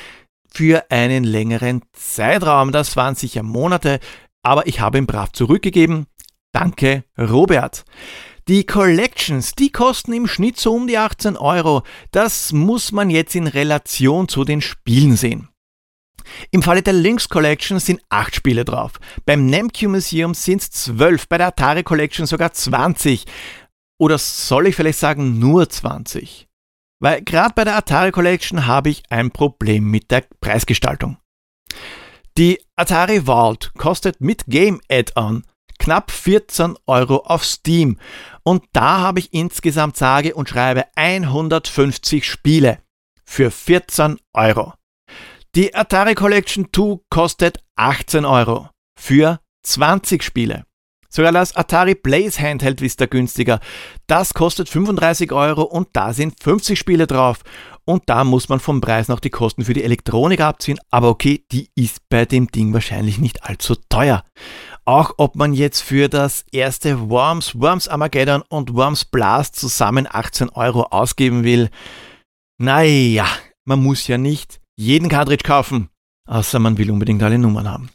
für 0.52 0.90
einen 0.90 1.24
längeren 1.24 1.82
Zeitraum. 1.92 2.72
Das 2.72 2.96
waren 2.96 3.14
sicher 3.14 3.42
Monate, 3.42 4.00
aber 4.42 4.66
ich 4.66 4.80
habe 4.80 4.98
ihn 4.98 5.06
brav 5.06 5.32
zurückgegeben. 5.32 6.06
Danke, 6.52 7.04
Robert. 7.18 7.84
Die 8.48 8.64
Collections, 8.64 9.54
die 9.54 9.70
kosten 9.70 10.14
im 10.14 10.26
Schnitt 10.26 10.58
so 10.58 10.74
um 10.74 10.86
die 10.86 10.96
18 10.96 11.36
Euro. 11.36 11.82
Das 12.10 12.52
muss 12.52 12.92
man 12.92 13.10
jetzt 13.10 13.34
in 13.36 13.46
Relation 13.46 14.26
zu 14.26 14.44
den 14.44 14.62
Spielen 14.62 15.16
sehen. 15.16 15.48
Im 16.50 16.62
Falle 16.62 16.82
der 16.82 16.94
Lynx 16.94 17.28
Collection 17.28 17.78
sind 17.78 18.00
8 18.08 18.34
Spiele 18.34 18.64
drauf. 18.64 18.92
Beim 19.26 19.46
Namco 19.46 19.88
Museum 19.88 20.34
sind 20.34 20.62
es 20.62 20.70
12, 20.70 21.28
bei 21.28 21.38
der 21.38 21.48
Atari 21.48 21.82
Collection 21.82 22.26
sogar 22.26 22.52
20. 22.52 23.26
Oder 24.00 24.18
soll 24.18 24.68
ich 24.68 24.76
vielleicht 24.76 24.98
sagen 24.98 25.38
nur 25.38 25.68
20? 25.68 26.46
Weil 27.00 27.22
gerade 27.22 27.54
bei 27.54 27.64
der 27.64 27.76
Atari 27.76 28.12
Collection 28.12 28.66
habe 28.66 28.90
ich 28.90 29.02
ein 29.10 29.30
Problem 29.30 29.90
mit 29.90 30.10
der 30.10 30.24
Preisgestaltung. 30.40 31.18
Die 32.36 32.60
Atari 32.76 33.26
Vault 33.26 33.72
kostet 33.76 34.20
mit 34.20 34.44
Game 34.46 34.80
Add-on 34.88 35.44
knapp 35.78 36.10
14 36.10 36.76
Euro 36.86 37.18
auf 37.18 37.44
Steam 37.44 37.98
und 38.42 38.64
da 38.72 38.98
habe 38.98 39.20
ich 39.20 39.32
insgesamt 39.32 39.96
sage 39.96 40.34
und 40.34 40.48
schreibe 40.48 40.84
150 40.96 42.24
Spiele 42.24 42.78
für 43.24 43.50
14 43.50 44.18
Euro. 44.32 44.74
Die 45.54 45.74
Atari 45.74 46.14
Collection 46.14 46.68
2 46.74 47.00
kostet 47.10 47.64
18 47.76 48.24
Euro 48.24 48.68
für 48.98 49.40
20 49.64 50.22
Spiele. 50.22 50.64
Sogar 51.10 51.32
das 51.32 51.56
Atari 51.56 51.94
Blaze 51.94 52.40
Handheld 52.40 52.82
ist 52.82 53.00
da 53.00 53.06
günstiger. 53.06 53.60
Das 54.06 54.34
kostet 54.34 54.68
35 54.68 55.32
Euro 55.32 55.62
und 55.62 55.88
da 55.94 56.12
sind 56.12 56.42
50 56.42 56.78
Spiele 56.78 57.06
drauf. 57.06 57.40
Und 57.84 58.02
da 58.06 58.22
muss 58.24 58.50
man 58.50 58.60
vom 58.60 58.82
Preis 58.82 59.08
noch 59.08 59.18
die 59.18 59.30
Kosten 59.30 59.64
für 59.64 59.72
die 59.72 59.82
Elektronik 59.82 60.40
abziehen. 60.40 60.78
Aber 60.90 61.08
okay, 61.08 61.46
die 61.50 61.70
ist 61.74 62.06
bei 62.10 62.26
dem 62.26 62.48
Ding 62.48 62.74
wahrscheinlich 62.74 63.18
nicht 63.18 63.44
allzu 63.44 63.76
teuer. 63.88 64.24
Auch 64.84 65.14
ob 65.16 65.36
man 65.36 65.54
jetzt 65.54 65.80
für 65.80 66.08
das 66.08 66.44
erste 66.52 67.08
Worms, 67.08 67.58
Worms 67.58 67.88
Armageddon 67.88 68.42
und 68.50 68.74
Worms 68.74 69.06
Blast 69.06 69.56
zusammen 69.56 70.06
18 70.10 70.50
Euro 70.50 70.82
ausgeben 70.82 71.44
will. 71.44 71.70
Naja, 72.58 73.26
man 73.64 73.82
muss 73.82 74.06
ja 74.06 74.18
nicht 74.18 74.60
jeden 74.76 75.08
Cartridge 75.08 75.44
kaufen. 75.44 75.88
Außer 76.26 76.58
man 76.58 76.76
will 76.76 76.90
unbedingt 76.90 77.22
alle 77.22 77.38
Nummern 77.38 77.70
haben. 77.70 77.90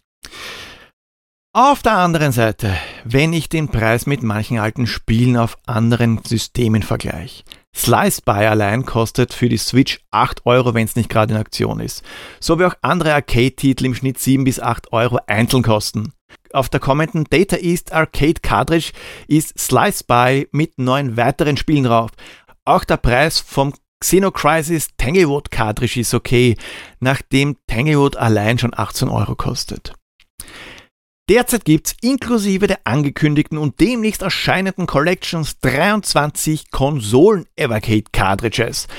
Auf 1.55 1.83
der 1.83 1.97
anderen 1.97 2.31
Seite, 2.31 2.75
wenn 3.03 3.31
ich 3.31 3.47
den 3.47 3.67
Preis 3.67 4.07
mit 4.07 4.23
manchen 4.23 4.57
alten 4.57 4.87
Spielen 4.87 5.37
auf 5.37 5.59
anderen 5.67 6.19
Systemen 6.23 6.81
vergleiche. 6.81 7.43
Slice 7.75 8.23
Buy 8.25 8.47
allein 8.47 8.87
kostet 8.87 9.35
für 9.35 9.49
die 9.49 9.57
Switch 9.57 9.99
8 10.09 10.47
Euro, 10.47 10.73
wenn 10.73 10.85
es 10.85 10.95
nicht 10.95 11.09
gerade 11.09 11.35
in 11.35 11.39
Aktion 11.39 11.79
ist. 11.79 12.01
So 12.39 12.57
wie 12.57 12.65
auch 12.65 12.73
andere 12.81 13.13
Arcade-Titel 13.13 13.85
im 13.85 13.93
Schnitt 13.93 14.17
7 14.17 14.43
bis 14.45 14.59
8 14.59 14.91
Euro 14.93 15.19
einzeln 15.27 15.61
kosten. 15.61 16.13
Auf 16.53 16.69
der 16.69 16.79
kommenden 16.79 17.25
Data 17.25 17.57
East 17.57 17.93
Arcade 17.93 18.41
Cartridge 18.41 18.91
ist 19.27 19.59
Slice 19.59 20.05
Buy 20.05 20.47
mit 20.51 20.79
neun 20.79 21.17
weiteren 21.17 21.57
Spielen 21.57 21.83
drauf. 21.83 22.09
Auch 22.65 22.83
der 22.83 22.97
Preis 22.97 23.39
vom 23.39 23.75
Xenocrisis 23.99 24.87
Tanglewood 24.97 25.51
Cartridge 25.51 25.99
ist 25.99 26.15
okay, 26.15 26.57
nachdem 26.99 27.57
Tanglewood 27.67 28.15
allein 28.15 28.57
schon 28.57 28.73
18 28.75 29.07
Euro 29.07 29.35
kostet. 29.35 29.93
Derzeit 31.29 31.63
gibt's 31.63 31.95
inklusive 32.01 32.67
der 32.67 32.81
angekündigten 32.83 33.57
und 33.57 33.79
demnächst 33.79 34.21
erscheinenden 34.21 34.87
Collections 34.87 35.57
23 35.59 36.69
Konsolen-Evercade-Cartridges. 36.69 38.89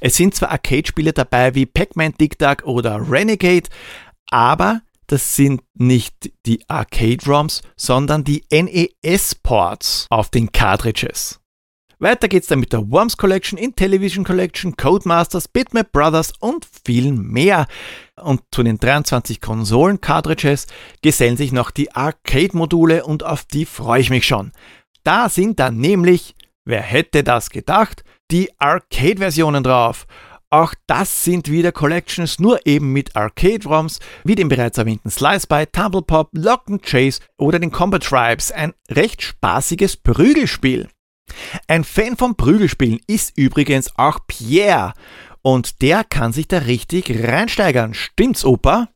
Es 0.00 0.14
sind 0.14 0.36
zwar 0.36 0.52
Arcade-Spiele 0.52 1.12
dabei 1.12 1.56
wie 1.56 1.66
Pac-Man 1.66 2.14
Dig 2.20 2.38
Dug 2.38 2.62
oder 2.64 3.10
Renegade, 3.10 3.68
aber 4.30 4.82
das 5.08 5.34
sind 5.34 5.62
nicht 5.74 6.30
die 6.46 6.62
Arcade-ROMs, 6.68 7.62
sondern 7.76 8.22
die 8.22 8.44
NES-Ports 8.50 10.06
auf 10.10 10.30
den 10.30 10.52
Cartridges. 10.52 11.40
Weiter 11.98 12.28
geht's 12.28 12.48
dann 12.48 12.60
mit 12.60 12.72
der 12.72 12.90
Worms 12.90 13.16
Collection, 13.16 13.58
Intellivision 13.58 14.24
Collection, 14.24 14.76
Codemasters, 14.76 15.48
Bitmap 15.48 15.92
Brothers 15.92 16.32
und 16.40 16.66
viel 16.84 17.12
mehr. 17.12 17.66
Und 18.20 18.42
zu 18.50 18.62
den 18.62 18.78
23 18.78 19.40
Konsolen-Cartridges 19.40 20.66
gesellen 21.02 21.36
sich 21.36 21.52
noch 21.52 21.70
die 21.70 21.92
Arcade-Module 21.92 23.04
und 23.04 23.22
auf 23.22 23.44
die 23.44 23.64
freue 23.64 24.00
ich 24.00 24.10
mich 24.10 24.26
schon. 24.26 24.52
Da 25.04 25.28
sind 25.28 25.60
dann 25.60 25.76
nämlich, 25.76 26.34
wer 26.64 26.82
hätte 26.82 27.22
das 27.22 27.50
gedacht, 27.50 28.04
die 28.30 28.50
Arcade-Versionen 28.58 29.62
drauf. 29.62 30.06
Auch 30.54 30.72
das 30.86 31.24
sind 31.24 31.50
wieder 31.50 31.72
Collections, 31.72 32.38
nur 32.38 32.64
eben 32.64 32.92
mit 32.92 33.16
Arcade-ROMs, 33.16 33.98
wie 34.22 34.36
den 34.36 34.48
bereits 34.48 34.78
erwähnten 34.78 35.10
Slice 35.10 35.48
by, 35.48 35.66
Tumble 35.66 36.02
Pop, 36.02 36.28
Lock 36.32 36.66
Chase 36.82 37.20
oder 37.36 37.58
den 37.58 37.72
Combat 37.72 38.04
Tribes. 38.04 38.52
Ein 38.52 38.72
recht 38.88 39.22
spaßiges 39.22 39.96
Prügelspiel. 39.96 40.88
Ein 41.68 41.84
Fan 41.84 42.16
von 42.16 42.36
Prügelspielen 42.36 43.00
ist 43.06 43.36
übrigens 43.36 43.90
auch 43.96 44.18
Pierre 44.26 44.92
und 45.42 45.82
der 45.82 46.04
kann 46.04 46.32
sich 46.32 46.48
da 46.48 46.58
richtig 46.58 47.10
reinsteigern. 47.10 47.94
Stimmt's, 47.94 48.44
Opa? 48.44 48.88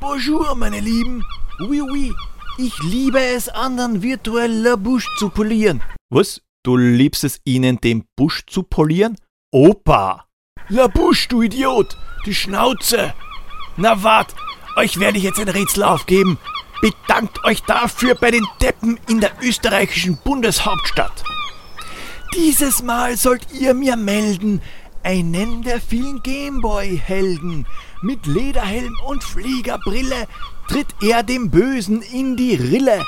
Bonjour, 0.00 0.54
meine 0.54 0.80
Lieben. 0.80 1.24
Oui, 1.60 1.80
oui. 1.80 2.14
Ich 2.56 2.76
liebe 2.82 3.20
es, 3.20 3.48
anderen 3.48 4.02
virtuell 4.02 4.52
la 4.62 4.76
Bouche 4.76 5.08
zu 5.18 5.28
polieren. 5.28 5.82
Was? 6.10 6.40
Du 6.64 6.76
liebst 6.76 7.24
es, 7.24 7.40
ihnen 7.44 7.80
den 7.80 8.04
Busch 8.16 8.44
zu 8.46 8.62
polieren? 8.64 9.16
Opa! 9.52 10.26
La 10.68 10.88
Bouche, 10.88 11.28
du 11.28 11.42
Idiot! 11.42 11.96
Die 12.26 12.34
Schnauze! 12.34 13.14
Na 13.76 14.02
wart, 14.02 14.34
euch 14.76 14.98
werde 14.98 15.18
ich 15.18 15.24
jetzt 15.24 15.38
ein 15.38 15.48
Rätsel 15.48 15.84
aufgeben. 15.84 16.38
Bedankt 16.80 17.44
euch 17.44 17.62
dafür 17.64 18.14
bei 18.14 18.30
den 18.30 18.46
Deppen 18.62 18.98
in 19.08 19.20
der 19.20 19.32
österreichischen 19.42 20.16
Bundeshauptstadt. 20.16 21.24
Dieses 22.36 22.82
Mal 22.82 23.16
sollt 23.16 23.46
ihr 23.52 23.74
mir 23.74 23.96
melden, 23.96 24.60
einen 25.02 25.62
der 25.62 25.80
vielen 25.80 26.22
Gameboy-Helden. 26.22 27.66
Mit 28.02 28.26
Lederhelm 28.26 28.94
und 29.06 29.24
Fliegerbrille 29.24 30.28
tritt 30.68 30.94
er 31.00 31.22
dem 31.22 31.50
Bösen 31.50 32.02
in 32.02 32.36
die 32.36 32.54
Rille. 32.54 33.04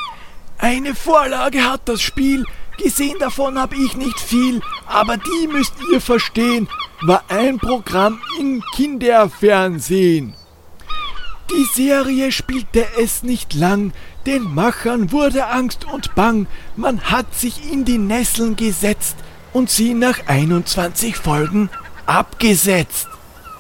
Eine 0.59 0.95
Vorlage 0.95 1.65
hat 1.65 1.83
das 1.89 2.03
Spiel, 2.03 2.45
gesehen 2.77 3.19
davon 3.19 3.59
hab 3.59 3.73
ich 3.73 3.97
nicht 3.97 4.19
viel, 4.19 4.61
aber 4.87 5.17
die 5.17 5.47
müsst 5.47 5.75
ihr 5.93 6.01
verstehen, 6.01 6.69
war 7.03 7.23
ein 7.29 7.59
Programm 7.59 8.21
im 8.39 8.63
Kinderfernsehen. 8.75 10.35
Die 11.51 11.65
Serie 11.65 12.31
spielte 12.31 12.87
es 13.03 13.25
nicht 13.25 13.55
lang, 13.55 13.93
den 14.25 14.55
Machern 14.55 15.11
wurde 15.11 15.49
Angst 15.49 15.85
und 15.85 16.15
Bang, 16.15 16.47
man 16.77 17.01
hat 17.01 17.35
sich 17.35 17.73
in 17.73 17.85
die 17.85 17.99
Nesseln 17.99 18.55
gesetzt 18.55 19.17
und 19.53 19.69
sie 19.69 19.95
nach 19.95 20.29
21 20.29 21.17
Folgen 21.17 21.69
abgesetzt. 22.07 23.09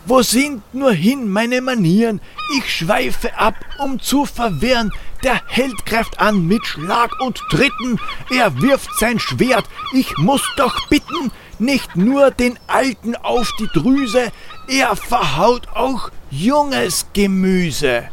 Wo 0.07 0.23
sind 0.23 0.63
nur 0.73 0.93
hin 0.93 1.29
meine 1.29 1.61
Manieren? 1.61 2.21
Ich 2.57 2.73
schweife 2.73 3.37
ab, 3.37 3.55
um 3.79 4.01
zu 4.01 4.25
verwehren. 4.25 4.93
Der 5.25 5.41
Held 5.47 5.85
greift 5.85 6.19
an 6.21 6.47
mit 6.47 6.65
Schlag 6.67 7.21
und 7.21 7.39
Tritten. 7.51 7.99
Er 8.31 8.61
wirft 8.63 8.89
sein 8.99 9.19
Schwert. 9.19 9.65
Ich 9.93 10.17
muss 10.17 10.43
doch 10.57 10.89
bitten, 10.89 11.33
nicht 11.59 11.97
nur 11.97 12.31
den 12.31 12.59
Alten 12.67 13.15
auf 13.17 13.51
die 13.59 13.69
Drüse, 13.69 14.33
er 14.71 14.97
verhaut 14.97 15.69
auch 15.75 16.11
junges 16.31 17.07
Gemüse. 17.13 18.09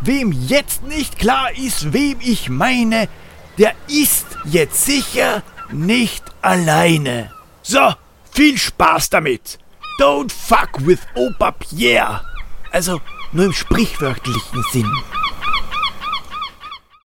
Wem 0.00 0.32
jetzt 0.32 0.84
nicht 0.84 1.18
klar 1.18 1.50
ist, 1.56 1.92
wem 1.92 2.18
ich 2.20 2.48
meine, 2.48 3.08
der 3.58 3.74
ist 3.88 4.26
jetzt 4.44 4.84
sicher 4.84 5.42
nicht 5.70 6.24
alleine. 6.40 7.30
So, 7.62 7.92
viel 8.32 8.56
Spaß 8.56 9.10
damit. 9.10 9.58
Don't 10.00 10.32
fuck 10.32 10.86
with 10.86 11.00
Opa 11.14 11.50
Pierre. 11.52 12.24
Also 12.70 13.00
nur 13.32 13.46
im 13.46 13.52
sprichwörtlichen 13.52 14.64
Sinn. 14.72 14.90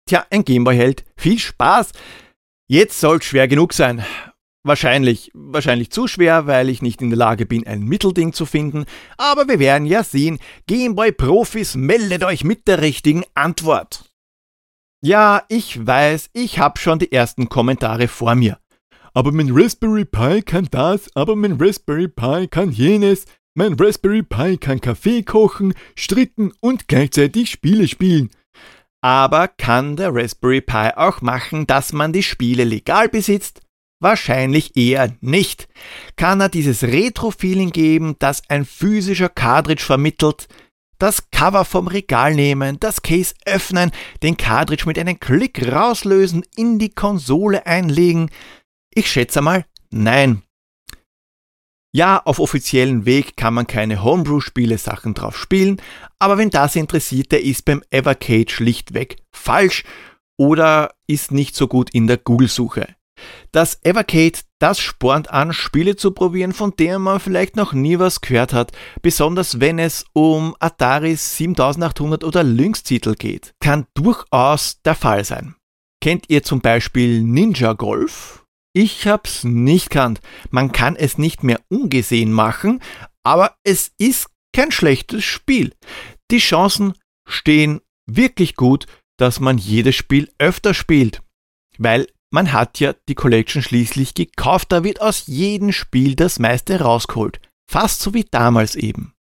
Tja, 0.08 0.26
ein 0.32 0.44
Gameboy-Held. 0.44 1.04
Viel 1.18 1.38
Spaß. 1.38 1.92
Jetzt 2.68 3.00
soll's 3.00 3.26
schwer 3.26 3.48
genug 3.48 3.74
sein. 3.74 4.06
Wahrscheinlich, 4.70 5.32
wahrscheinlich 5.34 5.90
zu 5.90 6.08
schwer, 6.08 6.48
weil 6.48 6.70
ich 6.70 6.82
nicht 6.82 7.02
in 7.02 7.10
der 7.10 7.18
Lage 7.18 7.46
bin, 7.46 7.68
ein 7.68 7.82
Mittelding 7.82 8.32
zu 8.32 8.46
finden. 8.46 8.86
Aber 9.18 9.48
wir 9.48 9.60
werden 9.60 9.86
ja 9.86 10.04
sehen. 10.04 10.40
Gameboy-Profis, 10.68 11.76
meldet 11.76 12.24
euch 12.24 12.44
mit 12.46 12.68
der 12.68 12.82
richtigen 12.82 13.24
Antwort. 13.34 14.06
Ja, 15.02 15.44
ich 15.50 15.86
weiß, 15.86 16.30
ich 16.34 16.60
habe 16.60 16.80
schon 16.80 17.00
die 17.00 17.12
ersten 17.12 17.50
Kommentare 17.50 18.08
vor 18.08 18.36
mir 18.36 18.60
aber 19.14 19.32
mein 19.32 19.50
Raspberry 19.52 20.06
Pi 20.06 20.42
kann 20.42 20.68
das, 20.72 21.14
aber 21.16 21.36
mein 21.36 21.58
Raspberry 21.60 22.08
Pi 22.08 22.48
kann 22.48 22.72
jenes, 22.72 23.26
mein 23.56 23.74
Raspberry 23.74 24.24
Pi 24.24 24.58
kann 24.58 24.80
Kaffee 24.80 25.24
kochen, 25.24 25.74
stricken 25.98 26.54
und 26.62 26.88
gleichzeitig 26.88 27.50
Spiele 27.50 27.88
spielen. 27.88 28.30
Aber 29.02 29.48
kann 29.48 29.96
der 29.96 30.14
Raspberry 30.14 30.62
Pi 30.62 30.92
auch 30.96 31.22
machen, 31.22 31.68
dass 31.68 31.94
man 31.94 32.14
die 32.14 32.24
Spiele 32.24 32.64
legal 32.64 33.10
besitzt? 33.10 33.62
Wahrscheinlich 34.02 34.78
eher 34.78 35.14
nicht. 35.20 35.68
Kann 36.16 36.40
er 36.40 36.50
dieses 36.50 36.84
Retro-Feeling 36.84 37.72
geben, 37.72 38.16
das 38.20 38.42
ein 38.48 38.66
physischer 38.66 39.30
Cartridge 39.30 39.84
vermittelt? 39.84 40.48
Das 41.00 41.30
Cover 41.32 41.66
vom 41.66 41.88
Regal 41.88 42.34
nehmen, 42.34 42.80
das 42.80 43.02
Case 43.02 43.34
öffnen, 43.46 43.92
den 44.22 44.38
Cartridge 44.38 44.84
mit 44.86 45.00
einem 45.00 45.20
Klick 45.20 45.66
rauslösen, 45.70 46.44
in 46.56 46.78
die 46.80 46.90
Konsole 46.90 47.66
einlegen, 47.66 48.30
ich 48.94 49.10
schätze 49.10 49.42
mal, 49.42 49.66
nein. 49.92 50.44
Ja, 51.94 52.22
auf 52.24 52.40
offiziellen 52.40 53.06
Weg 53.06 53.36
kann 53.38 53.54
man 53.54 53.66
keine 53.66 54.04
Homebrew-Spiele 54.04 54.78
Sachen 54.78 55.14
drauf 55.14 55.38
spielen, 55.38 55.82
aber 56.20 56.38
wenn 56.38 56.50
das 56.50 56.76
interessiert, 56.76 57.32
der 57.32 57.44
ist 57.44 57.66
beim 57.66 57.82
Evercade 57.90 58.50
schlichtweg 58.50 59.18
falsch 59.34 59.86
oder 60.38 60.94
ist 61.08 61.32
nicht 61.32 61.56
so 61.56 61.68
gut 61.68 61.90
in 61.92 62.08
der 62.08 62.18
Google-Suche. 62.18 62.99
Das 63.52 63.80
Evercade, 63.84 64.40
das 64.60 64.80
spornt 64.80 65.32
an, 65.32 65.54
Spiele 65.54 65.96
zu 65.96 66.12
probieren, 66.12 66.54
von 66.54 66.76
denen 66.76 67.02
man 67.02 67.20
vielleicht 67.20 67.56
noch 67.56 67.74
nie 67.74 68.00
was 68.00 68.22
gehört 68.22 68.54
hat, 68.54 68.72
besonders 69.02 69.60
wenn 69.60 69.80
es 69.80 70.06
um 70.14 70.56
Atari 70.60 71.16
7800 71.16 72.24
oder 72.24 72.44
Lynx-Titel 72.44 73.16
geht. 73.16 73.54
Kann 73.60 73.86
durchaus 73.94 74.82
der 74.84 74.96
Fall 74.96 75.24
sein. 75.24 75.56
Kennt 76.02 76.30
ihr 76.30 76.44
zum 76.44 76.62
Beispiel 76.62 77.22
Ninja 77.22 77.74
Golf? 77.74 78.46
Ich 78.74 79.08
hab's 79.08 79.44
nicht 79.44 79.90
kannt. 79.90 80.22
Man 80.52 80.72
kann 80.72 80.96
es 80.96 81.18
nicht 81.18 81.44
mehr 81.44 81.60
ungesehen 81.70 82.32
machen, 82.32 82.82
aber 83.24 83.56
es 83.64 83.92
ist 83.98 84.28
kein 84.54 84.72
schlechtes 84.72 85.24
Spiel. 85.24 85.74
Die 86.32 86.38
Chancen 86.38 86.94
stehen 87.28 87.82
wirklich 88.06 88.56
gut, 88.56 88.86
dass 89.18 89.40
man 89.40 89.58
jedes 89.58 89.96
Spiel 89.96 90.32
öfter 90.38 90.74
spielt. 90.74 91.22
Weil 91.78 92.08
man 92.32 92.54
hat 92.54 92.80
ja 92.80 92.94
die 93.08 93.16
Collection 93.16 93.62
schließlich 93.62 94.14
gekauft, 94.14 94.72
da 94.72 94.84
wird 94.84 95.02
aus 95.02 95.28
jedem 95.28 95.72
Spiel 95.72 96.16
das 96.16 96.40
meiste 96.40 96.80
rausgeholt. 96.82 97.40
Fast 97.70 98.02
so 98.02 98.14
wie 98.14 98.26
damals 98.30 98.76
eben. 98.76 99.14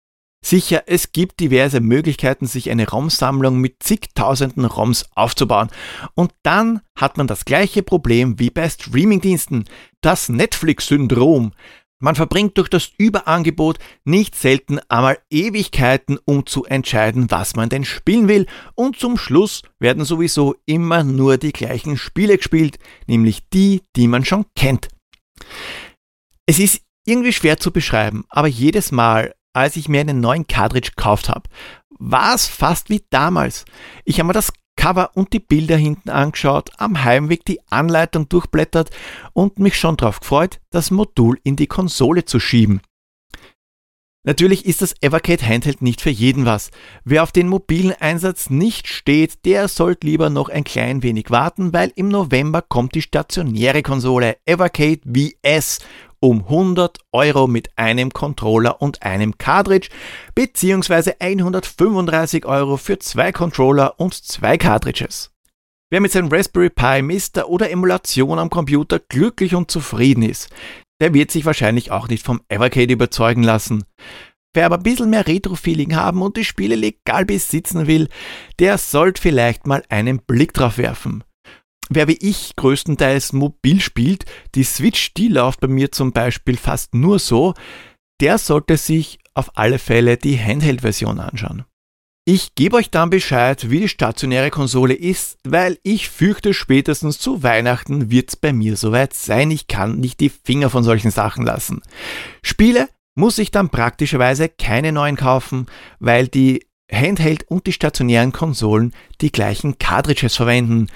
Sicher, 0.44 0.85
es 0.87 1.12
gibt 1.12 1.40
diverse 1.40 1.81
Möglichkeiten, 1.81 2.47
sich 2.47 2.71
eine 2.71 2.88
ROM-Sammlung 2.88 3.59
mit 3.59 3.83
zigtausenden 3.83 4.64
ROMs 4.64 5.07
aufzubauen. 5.14 5.68
Und 6.14 6.33
dann 6.44 6.81
hat 6.97 7.16
man 7.16 7.27
das 7.27 7.44
gleiche 7.44 7.83
Problem 7.83 8.38
wie 8.38 8.51
bei 8.51 8.68
Streamingdiensten, 8.68 9.64
das 10.01 10.29
Netflix-Syndrom. 10.29 11.53
Man 12.00 12.14
verbringt 12.14 12.56
durch 12.58 12.68
das 12.68 12.92
Überangebot 12.96 13.78
nicht 14.04 14.37
selten 14.37 14.78
einmal 14.88 15.18
Ewigkeiten, 15.30 16.18
um 16.24 16.46
zu 16.46 16.64
entscheiden, 16.64 17.30
was 17.30 17.56
man 17.56 17.68
denn 17.68 17.84
spielen 17.84 18.28
will, 18.28 18.46
und 18.74 18.98
zum 18.98 19.16
Schluss 19.16 19.62
werden 19.80 20.04
sowieso 20.04 20.54
immer 20.64 21.02
nur 21.02 21.38
die 21.38 21.52
gleichen 21.52 21.96
Spiele 21.96 22.37
gespielt, 22.37 22.78
nämlich 23.08 23.48
die, 23.48 23.82
die 23.96 24.06
man 24.06 24.24
schon 24.24 24.46
kennt. 24.54 24.88
Es 26.46 26.61
ist 26.61 26.82
irgendwie 27.04 27.32
schwer 27.32 27.58
zu 27.58 27.72
beschreiben, 27.72 28.24
aber 28.28 28.46
jedes 28.46 28.92
Mal, 28.92 29.34
als 29.52 29.74
ich 29.76 29.88
mir 29.88 30.00
einen 30.00 30.20
neuen 30.20 30.46
Cartridge 30.46 30.92
gekauft 30.94 31.28
habe, 31.28 31.48
war 31.98 32.34
es 32.34 32.46
fast 32.46 32.90
wie 32.90 33.04
damals. 33.11 33.64
Ich 34.04 34.20
habe 34.20 34.28
mir 34.28 34.34
das 34.34 34.52
Cover 34.78 35.10
und 35.14 35.32
die 35.32 35.40
Bilder 35.40 35.76
hinten 35.76 36.08
angeschaut, 36.08 36.70
am 36.78 37.04
Heimweg 37.04 37.44
die 37.44 37.60
Anleitung 37.68 38.28
durchblättert 38.28 38.90
und 39.32 39.58
mich 39.58 39.76
schon 39.76 39.96
darauf 39.96 40.20
gefreut, 40.20 40.60
das 40.70 40.92
Modul 40.92 41.38
in 41.42 41.56
die 41.56 41.66
Konsole 41.66 42.24
zu 42.24 42.38
schieben. 42.38 42.80
Natürlich 44.24 44.66
ist 44.66 44.82
das 44.82 44.94
Evercade 45.00 45.44
Handheld 45.44 45.82
nicht 45.82 46.00
für 46.00 46.10
jeden 46.10 46.44
was. 46.44 46.70
Wer 47.04 47.22
auf 47.22 47.32
den 47.32 47.48
mobilen 47.48 47.92
Einsatz 47.92 48.50
nicht 48.50 48.86
steht, 48.86 49.44
der 49.44 49.68
sollte 49.68 50.06
lieber 50.06 50.30
noch 50.30 50.48
ein 50.48 50.64
klein 50.64 51.02
wenig 51.02 51.30
warten, 51.30 51.72
weil 51.72 51.92
im 51.96 52.08
November 52.08 52.62
kommt 52.62 52.94
die 52.94 53.02
stationäre 53.02 53.82
Konsole 53.82 54.36
Evercade 54.44 55.00
VS 55.04 55.80
um 56.20 56.44
100 56.44 56.98
Euro 57.12 57.46
mit 57.46 57.70
einem 57.76 58.11
Controller 58.11 58.81
und 58.83 59.02
einem 59.02 59.38
Cartridge, 59.38 59.88
beziehungsweise 60.35 61.20
135 61.20 62.44
Euro 62.46 62.76
für 62.76 62.98
zwei 62.98 63.33
Controller 63.33 63.98
und 63.98 64.14
zwei 64.14 64.59
Cartridges. 64.59 65.31
Wer 65.90 66.00
mit 66.00 66.12
seinem 66.12 66.28
Raspberry 66.28 66.70
Pi 66.70 67.02
Mister 67.02 67.48
oder 67.48 67.70
Emulation 67.70 68.38
am 68.38 68.50
Computer 68.50 68.98
glücklich 68.98 69.54
und 69.54 69.70
zufrieden 69.70 70.22
ist, 70.22 70.50
der 71.00 71.14
wird 71.14 71.31
sich 71.31 71.44
wahrscheinlich 71.44 71.90
auch 71.90 72.09
nicht 72.09 72.24
vom 72.24 72.40
Evercade 72.48 72.92
überzeugen 72.92 73.42
lassen. 73.42 73.85
Wer 74.54 74.66
aber 74.66 74.76
ein 74.76 74.83
bisschen 74.83 75.11
mehr 75.11 75.26
Retro-Feeling 75.26 75.94
haben 75.94 76.22
und 76.22 76.37
die 76.37 76.44
Spiele 76.44 76.74
legal 76.74 77.24
besitzen 77.24 77.87
will, 77.87 78.09
der 78.59 78.76
sollte 78.76 79.22
vielleicht 79.22 79.66
mal 79.66 79.85
einen 79.88 80.18
Blick 80.20 80.52
drauf 80.52 80.78
werfen. 80.78 81.22
Wer 81.88 82.09
wie 82.09 82.18
ich 82.20 82.55
größtenteils 82.57 83.33
mobil 83.33 83.81
spielt, 83.81 84.24
die 84.55 84.64
Switch, 84.64 85.14
die 85.14 85.29
läuft 85.29 85.61
bei 85.61 85.68
mir 85.68 85.92
zum 85.92 86.12
Beispiel 86.12 86.57
fast 86.57 86.94
nur 86.94 87.18
so, 87.18 87.55
der 88.20 88.38
sollte 88.38 88.77
sich 88.77 89.18
auf 89.35 89.57
alle 89.57 89.79
Fälle 89.79 90.16
die 90.16 90.38
Handheld-Version 90.38 91.20
anschauen. 91.20 91.64
Ich 92.31 92.55
gebe 92.55 92.77
euch 92.77 92.90
dann 92.90 93.09
Bescheid, 93.09 93.70
wie 93.70 93.81
die 93.81 93.88
stationäre 93.88 94.51
Konsole 94.51 94.92
ist, 94.92 95.38
weil 95.44 95.79
ich 95.83 96.11
fürchte, 96.11 96.53
spätestens 96.53 97.18
zu 97.18 97.42
Weihnachten 97.42 98.11
wird's 98.11 98.37
bei 98.37 98.53
mir 98.53 98.77
soweit 98.77 99.14
sein. 99.14 99.51
Ich 99.51 99.66
kann 99.66 99.98
nicht 99.98 100.20
die 100.20 100.29
Finger 100.29 100.68
von 100.68 100.85
solchen 100.85 101.11
Sachen 101.11 101.46
lassen. 101.46 101.81
Spiele 102.42 102.90
muss 103.14 103.38
ich 103.38 103.51
dann 103.51 103.70
praktischerweise 103.70 104.51
keine 104.51 104.92
neuen 104.92 105.16
kaufen, 105.16 105.66
weil 106.01 106.29
die 106.29 106.66
Handheld 106.92 107.44
und 107.48 107.66
die 107.66 107.72
stationären 107.72 108.33
Konsolen 108.33 108.92
die 109.22 109.33
gleichen 109.33 109.79
Cartridges 109.79 110.37
verwenden. 110.37 110.88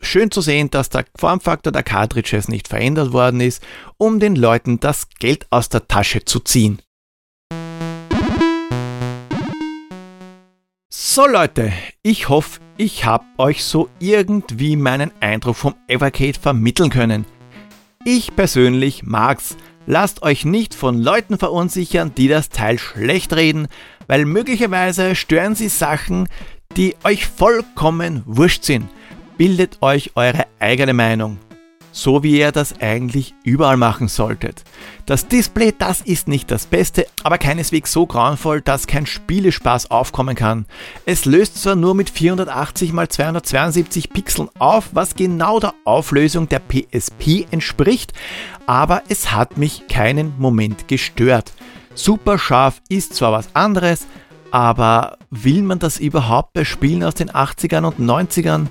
Schön 0.00 0.30
zu 0.30 0.40
sehen, 0.40 0.70
dass 0.70 0.90
der 0.90 1.06
Formfaktor 1.16 1.72
der 1.72 1.82
Cartridges 1.82 2.48
nicht 2.48 2.68
verändert 2.68 3.12
worden 3.12 3.40
ist, 3.40 3.62
um 3.96 4.20
den 4.20 4.36
Leuten 4.36 4.78
das 4.78 5.08
Geld 5.18 5.46
aus 5.50 5.68
der 5.68 5.88
Tasche 5.88 6.24
zu 6.24 6.40
ziehen. 6.40 6.80
So 10.92 11.26
Leute, 11.26 11.72
ich 12.02 12.28
hoffe, 12.28 12.60
ich 12.76 13.06
habe 13.06 13.24
euch 13.38 13.64
so 13.64 13.88
irgendwie 13.98 14.76
meinen 14.76 15.12
Eindruck 15.20 15.56
vom 15.56 15.74
Evercade 15.88 16.38
vermitteln 16.38 16.90
können. 16.90 17.24
Ich 18.04 18.36
persönlich 18.36 19.02
mag's. 19.02 19.56
Lasst 19.86 20.22
euch 20.22 20.44
nicht 20.44 20.74
von 20.74 20.98
Leuten 20.98 21.38
verunsichern, 21.38 22.12
die 22.14 22.28
das 22.28 22.50
Teil 22.50 22.78
schlecht 22.78 23.32
reden, 23.32 23.68
weil 24.08 24.24
möglicherweise 24.24 25.14
stören 25.14 25.54
sie 25.54 25.68
Sachen, 25.68 26.28
die 26.76 26.96
euch 27.04 27.26
vollkommen 27.26 28.22
wurscht 28.26 28.64
sind 28.64 28.88
bildet 29.36 29.82
euch 29.82 30.12
eure 30.14 30.46
eigene 30.58 30.94
Meinung. 30.94 31.38
So 31.92 32.22
wie 32.22 32.38
ihr 32.38 32.52
das 32.52 32.78
eigentlich 32.78 33.32
überall 33.42 33.78
machen 33.78 34.08
solltet. 34.08 34.64
Das 35.06 35.28
Display, 35.28 35.72
das 35.78 36.02
ist 36.02 36.28
nicht 36.28 36.50
das 36.50 36.66
Beste, 36.66 37.06
aber 37.22 37.38
keineswegs 37.38 37.90
so 37.90 38.04
grauenvoll, 38.04 38.60
dass 38.60 38.86
kein 38.86 39.06
Spielespaß 39.06 39.90
aufkommen 39.90 40.36
kann. 40.36 40.66
Es 41.06 41.24
löst 41.24 41.62
zwar 41.62 41.74
nur 41.74 41.94
mit 41.94 42.10
480 42.10 42.92
x 42.92 43.16
272 43.16 44.10
Pixeln 44.10 44.50
auf, 44.58 44.90
was 44.92 45.14
genau 45.14 45.58
der 45.58 45.72
Auflösung 45.84 46.50
der 46.50 46.60
PSP 46.60 47.46
entspricht, 47.50 48.12
aber 48.66 49.02
es 49.08 49.32
hat 49.32 49.56
mich 49.56 49.86
keinen 49.88 50.34
Moment 50.38 50.88
gestört. 50.88 51.54
Super 51.94 52.38
scharf 52.38 52.82
ist 52.90 53.14
zwar 53.14 53.32
was 53.32 53.48
anderes, 53.54 54.06
aber 54.50 55.16
will 55.30 55.62
man 55.62 55.78
das 55.78 55.98
überhaupt 55.98 56.52
bei 56.52 56.64
Spielen 56.64 57.04
aus 57.04 57.14
den 57.14 57.30
80ern 57.30 57.84
und 57.84 57.98
90ern? 57.98 58.66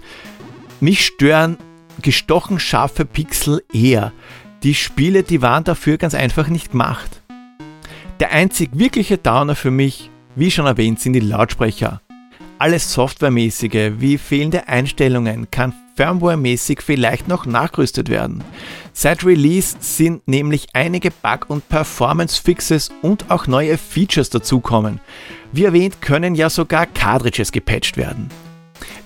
Mich 0.85 1.03
stören 1.03 1.57
gestochen 2.03 2.59
scharfe 2.59 3.05
Pixel 3.05 3.63
eher. 3.73 4.13
Die 4.61 4.75
Spiele, 4.75 5.23
die 5.23 5.41
waren 5.41 5.63
dafür 5.63 5.97
ganz 5.97 6.13
einfach 6.13 6.47
nicht 6.47 6.73
gemacht. 6.73 7.23
Der 8.19 8.31
einzig 8.31 8.69
wirkliche 8.73 9.17
Downer 9.17 9.55
für 9.55 9.71
mich, 9.71 10.11
wie 10.35 10.51
schon 10.51 10.67
erwähnt, 10.67 10.99
sind 10.99 11.13
die 11.13 11.21
Lautsprecher. 11.21 12.03
Alles 12.59 12.93
Softwaremäßige 12.93 13.93
wie 13.97 14.19
fehlende 14.19 14.67
Einstellungen 14.67 15.49
kann 15.49 15.73
firmwaremäßig 15.95 16.83
vielleicht 16.83 17.27
noch 17.27 17.47
nachgerüstet 17.47 18.09
werden. 18.09 18.43
Seit 18.93 19.25
Release 19.25 19.77
sind 19.79 20.27
nämlich 20.27 20.67
einige 20.73 21.09
Bug- 21.09 21.49
und 21.49 21.67
Performance-Fixes 21.67 22.91
und 23.01 23.31
auch 23.31 23.47
neue 23.47 23.79
Features 23.79 24.29
dazukommen. 24.29 24.99
Wie 25.51 25.63
erwähnt, 25.63 25.99
können 26.03 26.35
ja 26.35 26.51
sogar 26.51 26.85
Cartridges 26.85 27.51
gepatcht 27.51 27.97
werden. 27.97 28.29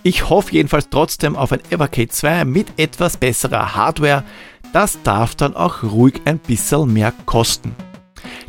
Ich 0.02 0.30
hoffe 0.30 0.54
jedenfalls 0.54 0.90
trotzdem 0.90 1.36
auf 1.36 1.52
ein 1.52 1.60
Evercade 1.70 2.08
2 2.08 2.46
mit 2.46 2.68
etwas 2.78 3.18
besserer 3.18 3.76
Hardware. 3.76 4.24
Das 4.72 5.02
darf 5.04 5.36
dann 5.36 5.56
auch 5.56 5.84
ruhig 5.84 6.22
ein 6.24 6.40
bisschen 6.40 6.94
mehr 6.94 7.14
kosten. 7.26 7.76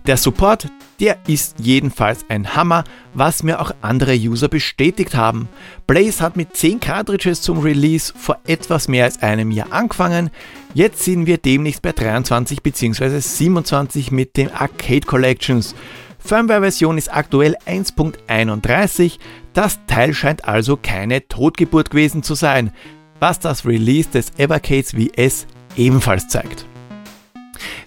Der 0.06 0.16
Support, 0.16 0.68
der 1.00 1.18
ist 1.26 1.56
jedenfalls 1.58 2.24
ein 2.28 2.54
Hammer, 2.54 2.84
was 3.14 3.42
mir 3.42 3.60
auch 3.60 3.72
andere 3.80 4.14
User 4.14 4.48
bestätigt 4.48 5.14
haben. 5.16 5.48
Blaze 5.86 6.22
hat 6.22 6.36
mit 6.36 6.56
10 6.56 6.78
Cartridges 6.78 7.42
zum 7.42 7.58
Release 7.58 8.12
vor 8.16 8.38
etwas 8.46 8.86
mehr 8.86 9.04
als 9.04 9.20
einem 9.20 9.50
Jahr 9.50 9.72
angefangen. 9.72 10.30
Jetzt 10.74 11.02
sind 11.02 11.26
wir 11.26 11.38
demnächst 11.38 11.82
bei 11.82 11.92
23 11.92 12.62
bzw. 12.62 13.18
27 13.18 14.12
mit 14.12 14.36
den 14.36 14.52
Arcade 14.52 15.06
Collections. 15.06 15.74
Firmware-Version 16.20 16.98
ist 16.98 17.12
aktuell 17.12 17.56
1.31. 17.66 19.18
Das 19.52 19.80
Teil 19.86 20.14
scheint 20.14 20.44
also 20.46 20.76
keine 20.76 21.26
Totgeburt 21.26 21.90
gewesen 21.90 22.22
zu 22.22 22.34
sein, 22.34 22.72
was 23.18 23.40
das 23.40 23.66
Release 23.66 24.08
des 24.10 24.30
Evercades 24.38 24.92
VS 24.92 25.46
ebenfalls 25.76 26.28
zeigt. 26.28 26.66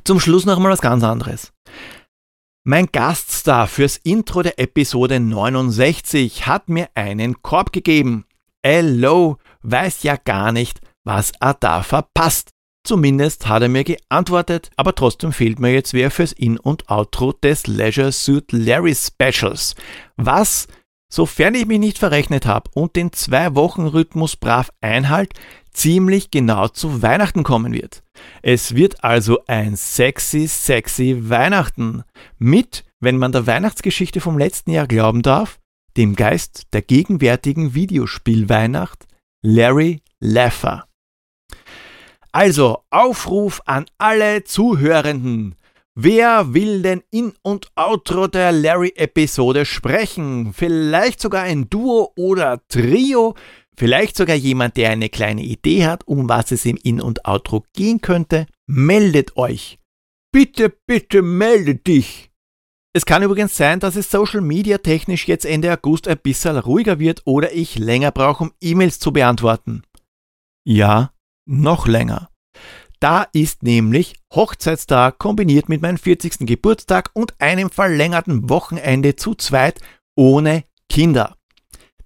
Zum 0.04 0.20
Schluss 0.20 0.46
noch 0.46 0.60
mal 0.60 0.72
was 0.72 0.82
ganz 0.82 1.04
anderes. 1.04 1.54
Mein 2.66 2.88
Gaststar 2.92 3.68
fürs 3.68 3.98
Intro 3.98 4.42
der 4.42 4.60
Episode 4.60 5.20
69 5.20 6.48
hat 6.48 6.70
mir 6.70 6.88
einen 6.96 7.42
Korb 7.42 7.74
gegeben. 7.74 8.26
Hello 8.66 9.38
weiß 9.64 10.04
ja 10.04 10.16
gar 10.16 10.52
nicht, 10.52 10.80
was 11.04 11.34
er 11.40 11.56
da 11.56 11.84
verpasst. 11.84 12.52
Zumindest 12.86 13.48
hat 13.48 13.62
er 13.62 13.70
mir 13.70 13.86
geantwortet, 13.86 14.70
aber 14.76 14.94
trotzdem 14.94 15.32
fehlt 15.32 15.60
mir 15.60 15.72
jetzt 15.72 15.94
wer 15.94 16.12
fürs 16.12 16.34
In- 16.34 16.60
und 16.60 16.90
Outro 16.90 17.32
des 17.32 17.66
Leisure 17.66 18.12
Suit 18.12 18.52
Larry 18.52 18.94
Specials. 18.94 19.76
Was, 20.18 20.68
sofern 21.10 21.56
ich 21.56 21.66
mich 21.66 21.80
nicht 21.80 21.98
verrechnet 21.98 22.46
habe 22.46 22.70
und 22.74 22.98
den 22.98 23.14
Zwei-Wochen-Rhythmus 23.14 24.36
brav 24.36 24.70
einhalt, 24.82 25.34
ziemlich 25.72 26.30
genau 26.30 26.68
zu 26.68 27.02
Weihnachten 27.02 27.44
kommen 27.44 27.72
wird. 27.72 28.04
Es 28.42 28.76
wird 28.76 29.02
also 29.04 29.40
ein 29.48 29.78
sexy, 29.78 30.48
sexy 30.48 31.30
Weihnachten 31.30 32.04
mit, 32.38 32.84
wenn 33.00 33.18
man 33.18 33.32
der 33.32 33.48
Weihnachtsgeschichte 33.48 34.20
vom 34.20 34.38
letzten 34.38 34.72
Jahr 34.72 34.88
glauben 34.88 35.22
darf, 35.22 35.60
dem 35.96 36.16
Geist 36.16 36.68
der 36.74 36.82
gegenwärtigen 36.82 37.74
Videospielweihnacht, 37.74 39.06
Larry 39.42 40.02
Laffer. 40.20 40.86
Also 42.34 42.84
Aufruf 42.90 43.62
an 43.66 43.86
alle 44.00 44.44
Zuhörenden. 44.44 45.56
Wer 45.94 46.56
will 46.56 46.82
denn 46.82 47.04
in 47.12 47.34
und 47.44 47.68
outro 47.76 48.26
der 48.26 48.52
Larry-Episode 48.52 49.66
sprechen? 49.66 50.52
Vielleicht 50.52 51.22
sogar 51.22 51.44
ein 51.44 51.70
Duo 51.70 52.12
oder 52.18 52.60
Trio? 52.68 53.36
Vielleicht 53.78 54.18
sogar 54.18 54.36
jemand, 54.36 54.78
der 54.78 54.90
eine 54.90 55.10
kleine 55.10 55.44
Idee 55.44 55.86
hat, 55.86 56.08
um 56.08 56.28
was 56.28 56.52
es 56.52 56.66
im 56.66 56.78
In- 56.78 57.02
und 57.02 57.28
Outro 57.28 57.64
gehen 57.74 58.02
könnte, 58.02 58.48
meldet 58.66 59.38
euch. 59.38 59.78
Bitte, 60.32 60.74
bitte 60.88 61.22
melde 61.22 61.76
dich. 61.76 62.32
Es 62.96 63.06
kann 63.06 63.22
übrigens 63.22 63.56
sein, 63.56 63.80
dass 63.80 63.96
es 63.96 64.10
Social 64.10 64.42
Media 64.42 64.80
technisch 64.80 65.28
jetzt 65.28 65.46
Ende 65.46 65.72
August 65.72 66.08
ein 66.08 66.18
bisschen 66.18 66.58
ruhiger 66.58 66.98
wird 66.98 67.22
oder 67.26 67.54
ich 67.54 67.78
länger 67.78 68.12
brauche, 68.12 68.46
um 68.46 68.54
E-Mails 68.60 68.98
zu 68.98 69.14
beantworten. 69.14 69.84
Ja, 70.66 71.13
noch 71.46 71.88
länger. 71.88 72.30
Da 73.00 73.24
ist 73.34 73.64
nämlich 73.64 74.16
Hochzeitstag 74.34 75.20
kombiniert 75.20 75.70
mit 75.70 75.82
meinem 75.82 75.98
40. 75.98 76.48
Geburtstag 76.48 77.10
und 77.14 77.40
einem 77.42 77.70
verlängerten 77.70 78.50
Wochenende 78.50 79.16
zu 79.16 79.36
zweit 79.36 79.80
ohne 80.16 80.64
Kinder 80.90 81.36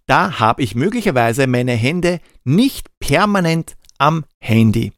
da 0.07 0.39
habe 0.39 0.63
ich 0.63 0.73
möglicherweise 0.73 1.45
meine 1.45 1.73
Hände 1.73 2.19
nicht 2.43 2.87
permanent 2.99 3.77
am 3.99 4.25
Handy. 4.39 4.93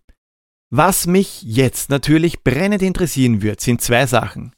Was 0.71 1.07
mich 1.07 1.41
jetzt 1.41 1.89
natürlich 1.89 2.43
brennend 2.43 2.83
interessieren 2.83 3.41
wird, 3.41 3.59
sind 3.59 3.81
zwei 3.81 4.05
Sachen. 4.05 4.53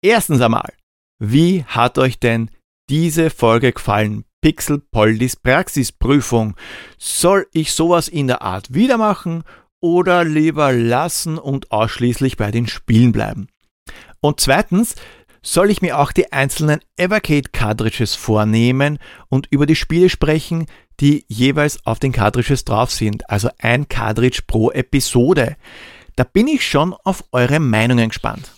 Erstens 0.00 0.40
einmal, 0.40 0.72
wie 1.18 1.64
hat 1.64 1.98
euch 1.98 2.20
denn 2.20 2.50
diese 2.88 3.30
Folge 3.30 3.72
gefallen? 3.72 4.24
Pixel 4.40 4.78
Poldis 4.78 5.36
Praxisprüfung. 5.36 6.56
Soll 6.98 7.46
ich 7.52 7.72
sowas 7.72 8.08
in 8.08 8.26
der 8.26 8.42
Art 8.42 8.72
wieder 8.72 8.98
machen 8.98 9.42
oder 9.80 10.24
lieber 10.24 10.72
lassen 10.72 11.38
und 11.38 11.70
ausschließlich 11.72 12.36
bei 12.36 12.50
den 12.50 12.66
Spielen 12.66 13.12
bleiben? 13.12 13.48
Und 14.20 14.40
zweitens, 14.40 14.94
soll 15.42 15.70
ich 15.70 15.80
mir 15.80 15.98
auch 15.98 16.10
die 16.10 16.32
einzelnen 16.32 16.80
Evercade 16.96 17.50
Cartridges 17.52 18.14
vornehmen 18.16 18.98
und 19.28 19.46
über 19.50 19.66
die 19.66 19.76
Spiele 19.76 20.08
sprechen, 20.08 20.66
die 20.98 21.24
jeweils 21.28 21.84
auf 21.86 22.00
den 22.00 22.12
Cartridges 22.12 22.64
drauf 22.64 22.90
sind, 22.90 23.30
also 23.30 23.48
ein 23.58 23.88
Cartridge 23.88 24.42
pro 24.46 24.72
Episode. 24.72 25.56
Da 26.16 26.24
bin 26.24 26.48
ich 26.48 26.66
schon 26.66 26.94
auf 27.04 27.22
eure 27.30 27.60
Meinungen 27.60 28.08
gespannt. 28.08 28.50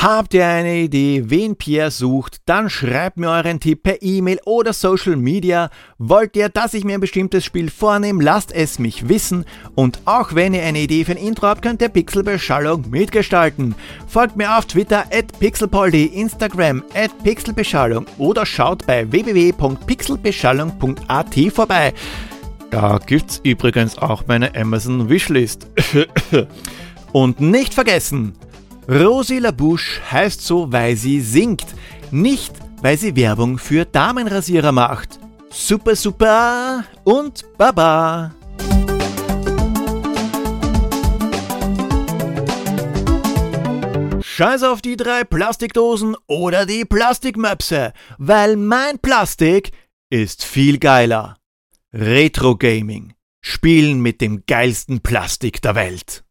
Habt 0.00 0.32
ihr 0.32 0.46
eine 0.46 0.76
Idee, 0.76 1.24
wen 1.26 1.56
Pierre 1.56 1.90
sucht, 1.90 2.36
dann 2.46 2.70
schreibt 2.70 3.16
mir 3.16 3.30
euren 3.30 3.58
Tipp 3.58 3.82
per 3.82 4.00
E-Mail 4.00 4.38
oder 4.44 4.72
Social 4.72 5.16
Media. 5.16 5.70
Wollt 5.98 6.36
ihr, 6.36 6.48
dass 6.48 6.74
ich 6.74 6.84
mir 6.84 6.94
ein 6.94 7.00
bestimmtes 7.00 7.44
Spiel 7.44 7.68
vornehme, 7.68 8.22
lasst 8.22 8.52
es 8.52 8.78
mich 8.78 9.08
wissen. 9.08 9.44
Und 9.74 9.98
auch 10.04 10.36
wenn 10.36 10.54
ihr 10.54 10.62
eine 10.62 10.78
Idee 10.78 11.04
für 11.04 11.10
ein 11.10 11.18
Intro 11.18 11.48
habt, 11.48 11.62
könnt 11.62 11.82
ihr 11.82 11.88
Pixelbeschallung 11.88 12.88
mitgestalten. 12.88 13.74
Folgt 14.06 14.36
mir 14.36 14.56
auf 14.56 14.66
Twitter 14.66 15.04
at 15.12 15.36
pixelpoldi, 15.40 16.04
Instagram 16.04 16.84
at 16.94 17.10
pixelbeschallung 17.24 18.06
oder 18.18 18.46
schaut 18.46 18.86
bei 18.86 19.10
www.pixelbeschallung.at 19.10 21.34
vorbei. 21.52 21.92
Da 22.70 23.00
gibt's 23.04 23.40
übrigens 23.42 23.98
auch 23.98 24.28
meine 24.28 24.54
Amazon 24.54 25.08
Wishlist. 25.08 25.66
Und 27.12 27.40
nicht 27.40 27.74
vergessen, 27.74 28.34
Rosi 28.90 29.38
Labouche 29.38 30.00
heißt 30.10 30.40
so, 30.40 30.72
weil 30.72 30.96
sie 30.96 31.20
singt, 31.20 31.66
nicht 32.10 32.54
weil 32.80 32.96
sie 32.96 33.14
Werbung 33.16 33.58
für 33.58 33.84
Damenrasierer 33.84 34.72
macht. 34.72 35.18
Super, 35.50 35.94
super 35.94 36.84
und 37.04 37.44
baba! 37.58 38.34
Scheiß 44.22 44.62
auf 44.62 44.80
die 44.80 44.96
drei 44.96 45.24
Plastikdosen 45.24 46.16
oder 46.26 46.64
die 46.64 46.84
Plastikmöpse, 46.86 47.92
weil 48.16 48.56
mein 48.56 48.98
Plastik 49.00 49.72
ist 50.08 50.44
viel 50.44 50.78
geiler. 50.78 51.36
Retro 51.92 52.56
Gaming. 52.56 53.12
Spielen 53.42 54.00
mit 54.00 54.20
dem 54.20 54.44
geilsten 54.46 55.00
Plastik 55.00 55.60
der 55.60 55.74
Welt. 55.74 56.24